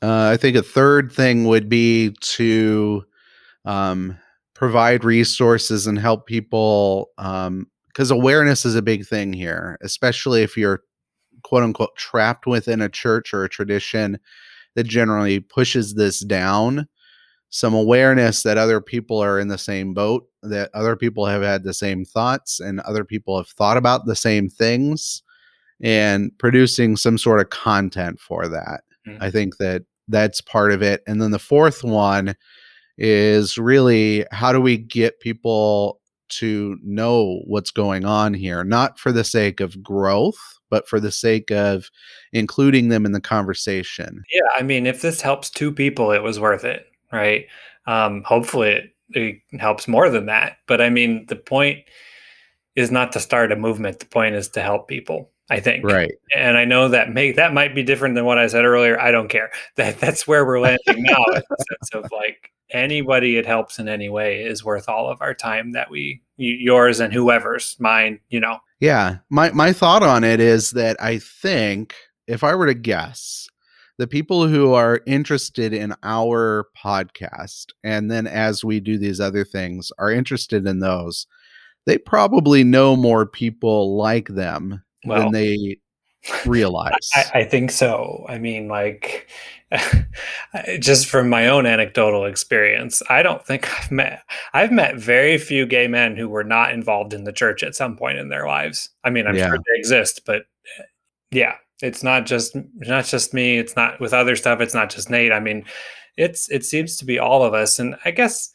[0.02, 3.04] Uh, i think a third thing would be to
[3.64, 4.18] um,
[4.52, 10.56] provide resources and help people because um, awareness is a big thing here especially if
[10.56, 10.82] you're
[11.44, 14.18] quote unquote trapped within a church or a tradition
[14.74, 16.88] that generally pushes this down
[17.50, 21.62] some awareness that other people are in the same boat that other people have had
[21.62, 25.22] the same thoughts and other people have thought about the same things
[25.80, 29.22] and producing some sort of content for that mm-hmm.
[29.22, 32.34] i think that that's part of it and then the fourth one
[32.98, 36.00] is really how do we get people
[36.38, 40.38] to know what's going on here, not for the sake of growth,
[40.70, 41.90] but for the sake of
[42.32, 44.24] including them in the conversation.
[44.32, 47.46] Yeah, I mean, if this helps two people, it was worth it, right?
[47.86, 50.58] Um, hopefully, it, it helps more than that.
[50.66, 51.80] But I mean, the point
[52.74, 54.00] is not to start a movement.
[54.00, 55.30] The point is to help people.
[55.50, 55.84] I think.
[55.84, 56.12] Right.
[56.34, 58.98] And I know that may that might be different than what I said earlier.
[58.98, 59.50] I don't care.
[59.76, 63.88] That that's where we're landing now in the sense of like anybody it helps in
[63.88, 68.40] any way is worth all of our time that we yours and whoever's mine, you
[68.40, 68.58] know.
[68.80, 69.18] Yeah.
[69.30, 71.94] My my thought on it is that I think
[72.26, 73.48] if I were to guess,
[73.98, 79.44] the people who are interested in our podcast and then as we do these other
[79.44, 81.26] things are interested in those,
[81.86, 85.78] they probably know more people like them well, than they
[86.46, 87.10] realize.
[87.14, 88.24] I, I, think so.
[88.28, 89.28] I mean, like,
[90.78, 94.22] just from my own anecdotal experience, I don't think I've met.
[94.52, 97.96] I've met very few gay men who were not involved in the church at some
[97.96, 98.88] point in their lives.
[99.04, 99.48] I mean, I'm yeah.
[99.48, 100.44] sure they exist, but
[101.30, 103.58] yeah, it's not just not just me.
[103.58, 104.60] It's not with other stuff.
[104.60, 105.32] It's not just Nate.
[105.32, 105.64] I mean,
[106.16, 108.52] it's it seems to be all of us, and I guess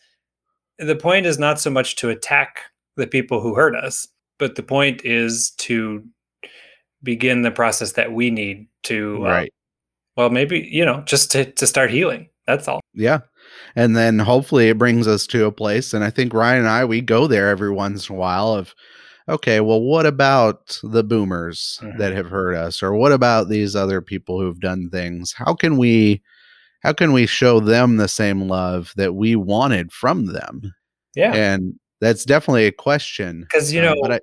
[0.77, 2.61] the point is not so much to attack
[2.95, 4.07] the people who hurt us,
[4.37, 6.03] but the point is to
[7.03, 9.53] begin the process that we need to uh, right.
[10.17, 12.29] well maybe you know just to, to start healing.
[12.47, 12.81] That's all.
[12.93, 13.19] Yeah.
[13.75, 16.83] And then hopefully it brings us to a place and i think ryan and i
[16.83, 18.73] we go there every once in a while of
[19.27, 21.97] okay well what about the boomers mm-hmm.
[21.97, 22.81] that have hurt us?
[22.81, 25.33] Or what about these other people who've done things?
[25.33, 26.21] How can we
[26.81, 30.73] how can we show them the same love that we wanted from them?
[31.15, 31.33] Yeah.
[31.33, 34.19] And that's definitely a question because you um, know I,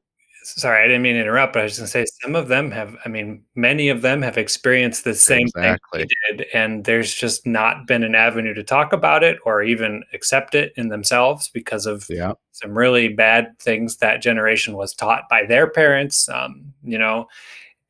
[0.46, 2.70] sorry, I didn't mean to interrupt, but I was going to say some of them
[2.70, 6.00] have, I mean, many of them have experienced the same exactly.
[6.00, 9.62] thing we did, and there's just not been an avenue to talk about it or
[9.62, 12.32] even accept it in themselves because of yeah.
[12.52, 17.26] some really bad things that generation was taught by their parents, um, you know,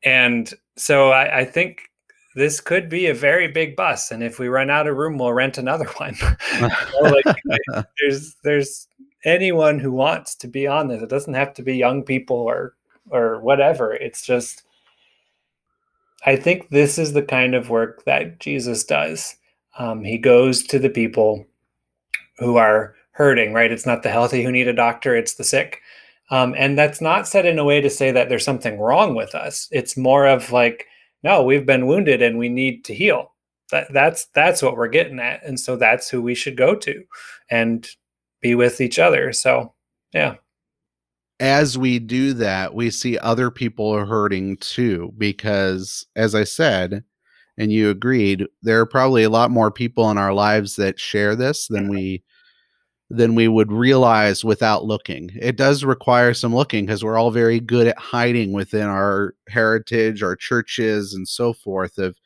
[0.03, 1.89] and so I, I think
[2.35, 5.33] this could be a very big bus and if we run out of room we'll
[5.33, 6.15] rent another one
[7.01, 7.25] like,
[7.99, 8.87] there's there's
[9.27, 11.03] anyone who wants to be on this.
[11.03, 12.75] It doesn't have to be young people or
[13.09, 13.93] or whatever.
[13.93, 14.63] It's just
[16.25, 19.35] I think this is the kind of work that Jesus does.
[19.77, 21.45] Um, he goes to the people
[22.39, 23.71] who are hurting, right?
[23.71, 25.81] It's not the healthy who need a doctor, it's the sick.
[26.29, 29.33] Um, and that's not said in a way to say that there's something wrong with
[29.33, 29.67] us.
[29.71, 30.85] It's more of like,
[31.23, 33.33] no, we've been wounded and we need to heal.
[33.71, 37.03] That, that's that's what we're getting at, and so that's who we should go to.
[37.49, 37.87] And
[38.41, 39.33] be with each other.
[39.33, 39.73] So,
[40.13, 40.35] yeah.
[41.39, 47.03] As we do that, we see other people are hurting too, because as I said,
[47.57, 51.35] and you agreed, there are probably a lot more people in our lives that share
[51.35, 52.23] this than we
[53.09, 55.31] than we would realize without looking.
[55.39, 60.21] It does require some looking because we're all very good at hiding within our heritage,
[60.21, 62.19] our churches, and so forth of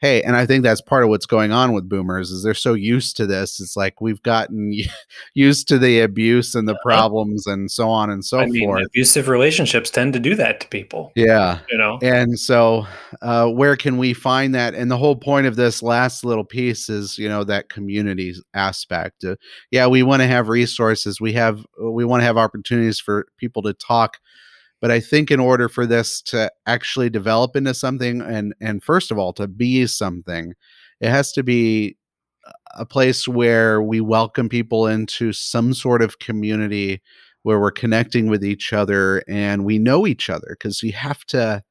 [0.00, 2.74] hey and i think that's part of what's going on with boomers is they're so
[2.74, 4.72] used to this it's like we've gotten
[5.34, 8.86] used to the abuse and the problems and so on and so I mean, forth.
[8.86, 11.60] abusive relationships tend to do that to people yeah.
[11.70, 11.98] you know?
[12.02, 12.86] And so
[13.22, 14.74] uh, where can we find that?
[14.74, 19.24] And the whole point of this last little piece is you know that community aspect
[19.24, 19.36] uh,
[19.70, 23.62] yeah we want to have resources we have we want to have opportunities for people
[23.62, 24.18] to talk
[24.80, 29.10] but I think in order for this to actually develop into something and and first
[29.10, 30.54] of all to be something,
[31.00, 31.96] it has to be
[32.74, 37.00] a place where we welcome people into some sort of community
[37.42, 41.62] where we're connecting with each other and we know each other because we have to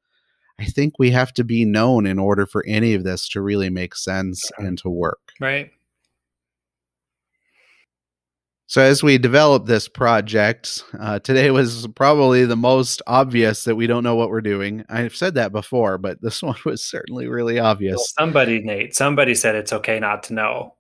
[0.60, 3.70] I think we have to be known in order for any of this to really
[3.70, 5.32] make sense and to work.
[5.40, 5.72] Right.
[8.70, 13.88] So, as we develop this project, uh, today was probably the most obvious that we
[13.88, 14.86] don't know what we're doing.
[14.88, 17.96] I've said that before, but this one was certainly really obvious.
[17.96, 20.76] Well, somebody, Nate, somebody said it's okay not to know.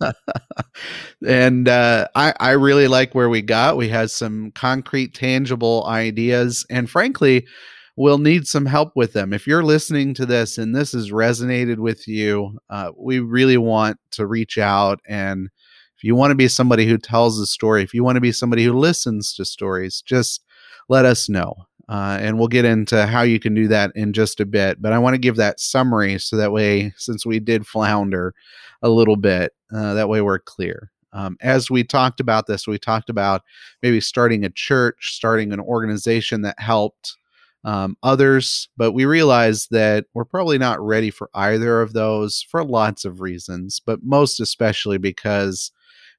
[1.26, 3.76] and uh, I, I really like where we got.
[3.76, 7.46] We had some concrete, tangible ideas, and frankly,
[7.96, 9.34] we'll need some help with them.
[9.34, 13.98] If you're listening to this and this has resonated with you, uh, we really want
[14.12, 15.50] to reach out and
[15.96, 18.32] if you want to be somebody who tells a story, if you want to be
[18.32, 20.44] somebody who listens to stories, just
[20.88, 21.54] let us know.
[21.88, 24.82] Uh, and we'll get into how you can do that in just a bit.
[24.82, 28.34] But I want to give that summary so that way, since we did flounder
[28.82, 30.90] a little bit, uh, that way we're clear.
[31.12, 33.42] Um, as we talked about this, we talked about
[33.82, 37.16] maybe starting a church, starting an organization that helped
[37.64, 42.62] um, others, but we realized that we're probably not ready for either of those for
[42.64, 45.72] lots of reasons, but most especially because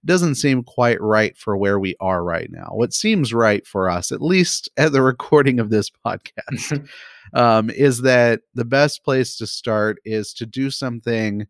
[0.07, 2.69] doesn't seem quite right for where we are right now.
[2.71, 6.87] What seems right for us, at least at the recording of this podcast,
[7.33, 11.45] um, is that the best place to start is to do something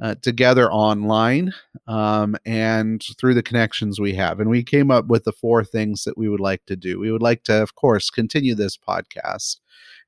[0.00, 1.52] uh, together online
[1.88, 4.40] um, and through the connections we have.
[4.40, 6.98] And we came up with the four things that we would like to do.
[7.00, 9.56] We would like to, of course, continue this podcast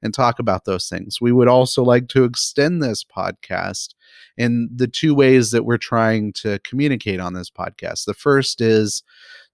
[0.03, 1.20] and talk about those things.
[1.20, 3.94] We would also like to extend this podcast
[4.36, 8.05] in the two ways that we're trying to communicate on this podcast.
[8.05, 9.03] The first is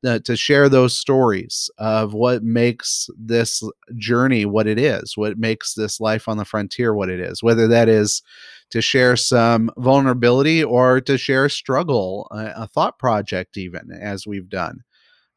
[0.07, 3.62] uh, to share those stories of what makes this
[3.97, 7.66] journey what it is, what makes this life on the frontier what it is, whether
[7.66, 8.22] that is
[8.70, 14.49] to share some vulnerability or to share struggle, a, a thought project, even as we've
[14.49, 14.82] done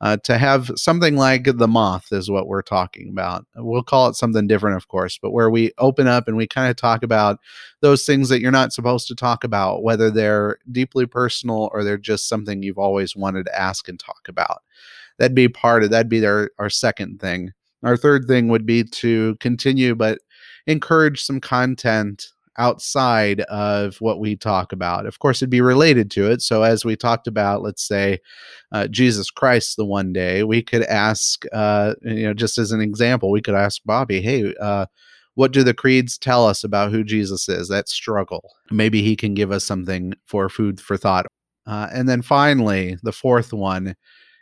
[0.02, 3.45] uh, to have something like the moth is what we're talking about.
[3.56, 6.70] We'll call it something different, of course, but where we open up and we kind
[6.70, 7.39] of talk about
[7.82, 11.97] those things that you're not supposed to talk about, whether they're deeply personal or they're
[11.97, 14.64] just something you've always wanted to ask and talk about.
[15.18, 17.52] That'd be part of that'd be our, our second thing.
[17.84, 20.20] Our third thing would be to continue, but
[20.68, 22.28] encourage some content
[22.60, 25.05] outside of what we talk about.
[25.05, 26.41] Of course, it'd be related to it.
[26.41, 28.20] So, as we talked about, let's say
[28.72, 32.82] uh, Jesus Christ the one day, we could ask, uh, you know, just as an
[32.82, 34.86] example, we could ask Bobby, hey, uh,
[35.36, 37.70] what do the creeds tell us about who Jesus is?
[37.70, 38.51] That struggle.
[38.70, 41.26] Maybe he can give us something for food for thought.
[41.66, 43.95] Uh, and then finally, the fourth one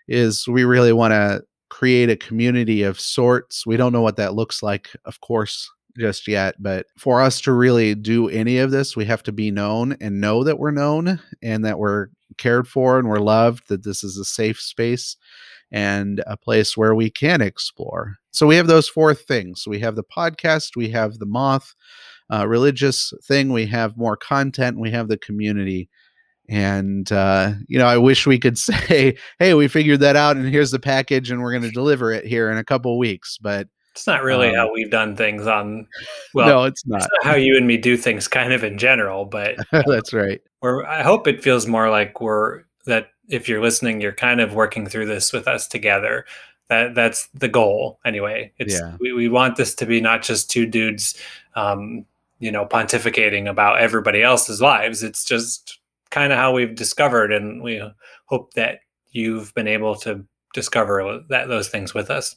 [0.07, 3.65] is we really want to create a community of sorts.
[3.65, 7.51] We don't know what that looks like, of course, just yet, but for us to
[7.51, 11.19] really do any of this, we have to be known and know that we're known
[11.41, 12.07] and that we're
[12.37, 15.17] cared for and we're loved, that this is a safe space
[15.71, 18.17] and a place where we can explore.
[18.31, 19.65] So we have those four things.
[19.67, 21.73] We have the podcast, we have the moth,
[22.31, 25.89] uh, religious thing, we have more content, we have the community.
[26.49, 30.47] And uh, you know, I wish we could say, "Hey, we figured that out, and
[30.47, 33.67] here's the package, and we're going to deliver it here in a couple weeks." But
[33.97, 35.87] it's not really um, how we've done things on.
[36.33, 36.97] Well, no, it's not.
[36.97, 37.31] it's not.
[37.31, 39.25] how you and me do things, kind of in general.
[39.25, 39.55] But
[39.87, 40.39] that's right.
[40.61, 43.07] We're, I hope it feels more like we're that.
[43.27, 46.25] If you're listening, you're kind of working through this with us together.
[46.69, 48.51] That that's the goal, anyway.
[48.59, 48.97] It's yeah.
[48.99, 51.19] we, we want this to be not just two dudes,
[51.55, 52.05] um,
[52.37, 55.01] you know, pontificating about everybody else's lives.
[55.01, 55.79] It's just
[56.11, 57.81] kind of how we've discovered, and we
[58.25, 62.35] hope that you've been able to discover that those things with us.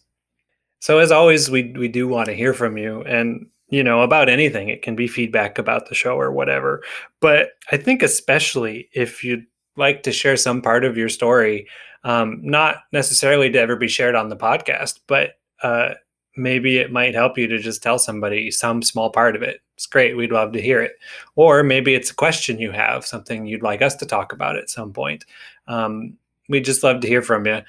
[0.81, 4.29] So as always, we we do want to hear from you, and you know about
[4.29, 4.69] anything.
[4.69, 6.83] It can be feedback about the show or whatever.
[7.21, 9.47] But I think especially if you'd
[9.77, 11.67] like to share some part of your story,
[12.03, 15.33] Um, not necessarily to ever be shared on the podcast, but
[15.63, 15.95] uh,
[16.35, 19.61] maybe it might help you to just tell somebody some small part of it.
[19.77, 20.17] It's great.
[20.17, 20.93] We'd love to hear it.
[21.37, 24.71] Or maybe it's a question you have, something you'd like us to talk about at
[24.71, 25.27] some point.
[25.67, 26.17] Um,
[26.49, 27.61] we'd just love to hear from you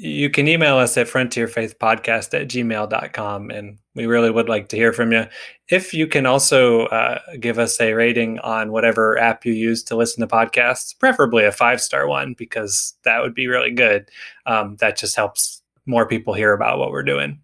[0.00, 4.92] you can email us at frontierfaithpodcast at gmail.com and we really would like to hear
[4.92, 5.26] from you.
[5.70, 9.96] If you can also uh, give us a rating on whatever app you use to
[9.96, 14.08] listen to podcasts preferably a five star one because that would be really good.
[14.46, 17.40] Um, that just helps more people hear about what we're doing.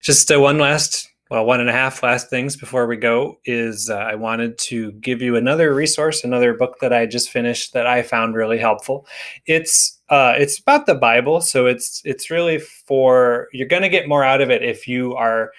[0.00, 3.88] Just uh, one last well, one and a half last things before we go is
[3.88, 7.86] uh, I wanted to give you another resource, another book that I just finished that
[7.86, 9.06] I found really helpful.
[9.46, 14.08] It's uh, it's about the Bible, so it's it's really for you're going to get
[14.08, 15.52] more out of it if you are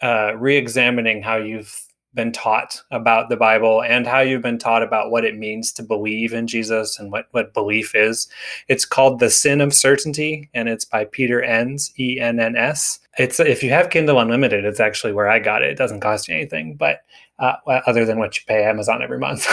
[0.00, 1.83] uh, re-examining how you've
[2.14, 5.82] been taught about the Bible and how you've been taught about what it means to
[5.82, 8.28] believe in Jesus and what, what belief is.
[8.68, 13.00] It's called The Sin of Certainty and it's by Peter Enns, E N N S.
[13.18, 15.70] It's if you have Kindle Unlimited, it's actually where I got it.
[15.70, 17.00] It doesn't cost you anything, but
[17.38, 19.46] uh, other than what you pay Amazon every month.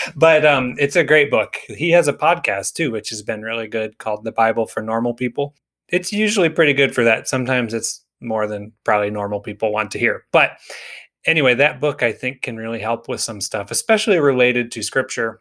[0.16, 1.56] but um, it's a great book.
[1.68, 5.14] He has a podcast too, which has been really good called The Bible for Normal
[5.14, 5.54] People.
[5.88, 7.28] It's usually pretty good for that.
[7.28, 10.24] Sometimes it's more than probably normal people want to hear.
[10.32, 10.52] But
[11.26, 15.40] anyway, that book I think can really help with some stuff, especially related to scripture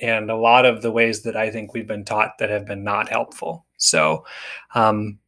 [0.00, 2.82] and a lot of the ways that I think we've been taught that have been
[2.82, 3.66] not helpful.
[3.76, 4.24] So,
[4.74, 5.18] um,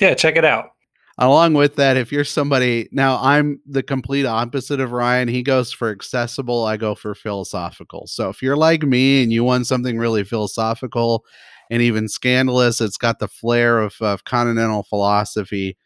[0.00, 0.70] yeah, check it out.
[1.18, 5.28] Along with that, if you're somebody now, I'm the complete opposite of Ryan.
[5.28, 8.06] He goes for accessible, I go for philosophical.
[8.06, 11.26] So if you're like me and you want something really philosophical
[11.70, 15.76] and even scandalous, it's got the flair of, of continental philosophy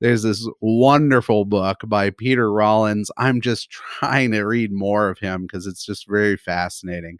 [0.00, 3.10] there's this wonderful book by Peter Rollins.
[3.16, 7.18] I'm just trying to read more of him because it's just very fascinating.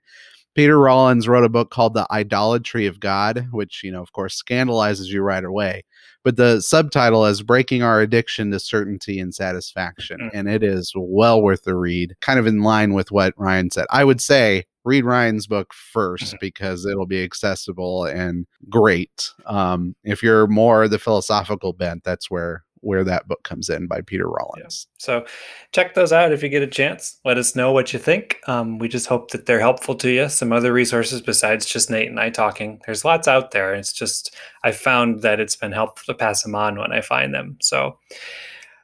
[0.54, 4.34] Peter Rollins wrote a book called The Idolatry of God, which, you know, of course,
[4.34, 5.84] scandalizes you right away.
[6.24, 10.18] But the subtitle is Breaking Our Addiction to Certainty and Satisfaction.
[10.20, 10.30] Mm.
[10.34, 13.86] And it is well worth the read, kind of in line with what Ryan said.
[13.90, 16.36] I would say read Ryan's book first mm-hmm.
[16.40, 19.30] because it'll be accessible and great.
[19.46, 24.00] Um, if you're more the philosophical bent, that's where where that book comes in by
[24.00, 24.86] Peter Rollins.
[24.88, 24.96] Yeah.
[24.98, 25.26] So
[25.72, 27.18] check those out if you get a chance.
[27.24, 28.38] Let us know what you think.
[28.46, 30.28] Um, we just hope that they're helpful to you.
[30.28, 32.80] Some other resources besides just Nate and I talking.
[32.86, 33.74] There's lots out there.
[33.74, 34.34] It's just
[34.64, 37.56] I found that it's been helpful to pass them on when I find them.
[37.60, 37.98] So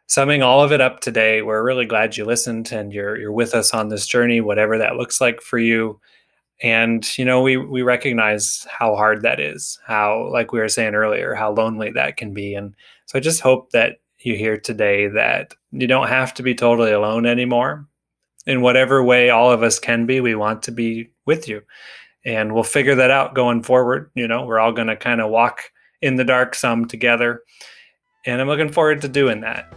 [0.07, 3.55] summing all of it up today, we're really glad you listened and you're you're with
[3.55, 6.01] us on this journey, whatever that looks like for you.
[6.63, 10.95] And you know, we we recognize how hard that is, how like we were saying
[10.95, 12.55] earlier, how lonely that can be.
[12.55, 12.75] And
[13.07, 16.93] so I just hope that you hear today that you don't have to be totally
[16.93, 17.87] alone anymore.
[18.47, 21.63] In whatever way all of us can be, we want to be with you.
[22.25, 24.11] And we'll figure that out going forward.
[24.15, 25.71] You know, we're all going to kind of walk
[26.01, 27.43] in the dark some together.
[28.25, 29.73] And I'm looking forward to doing that.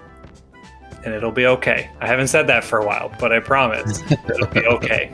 [1.04, 1.90] And it'll be okay.
[2.00, 5.14] I haven't said that for a while, but I promise it'll be okay.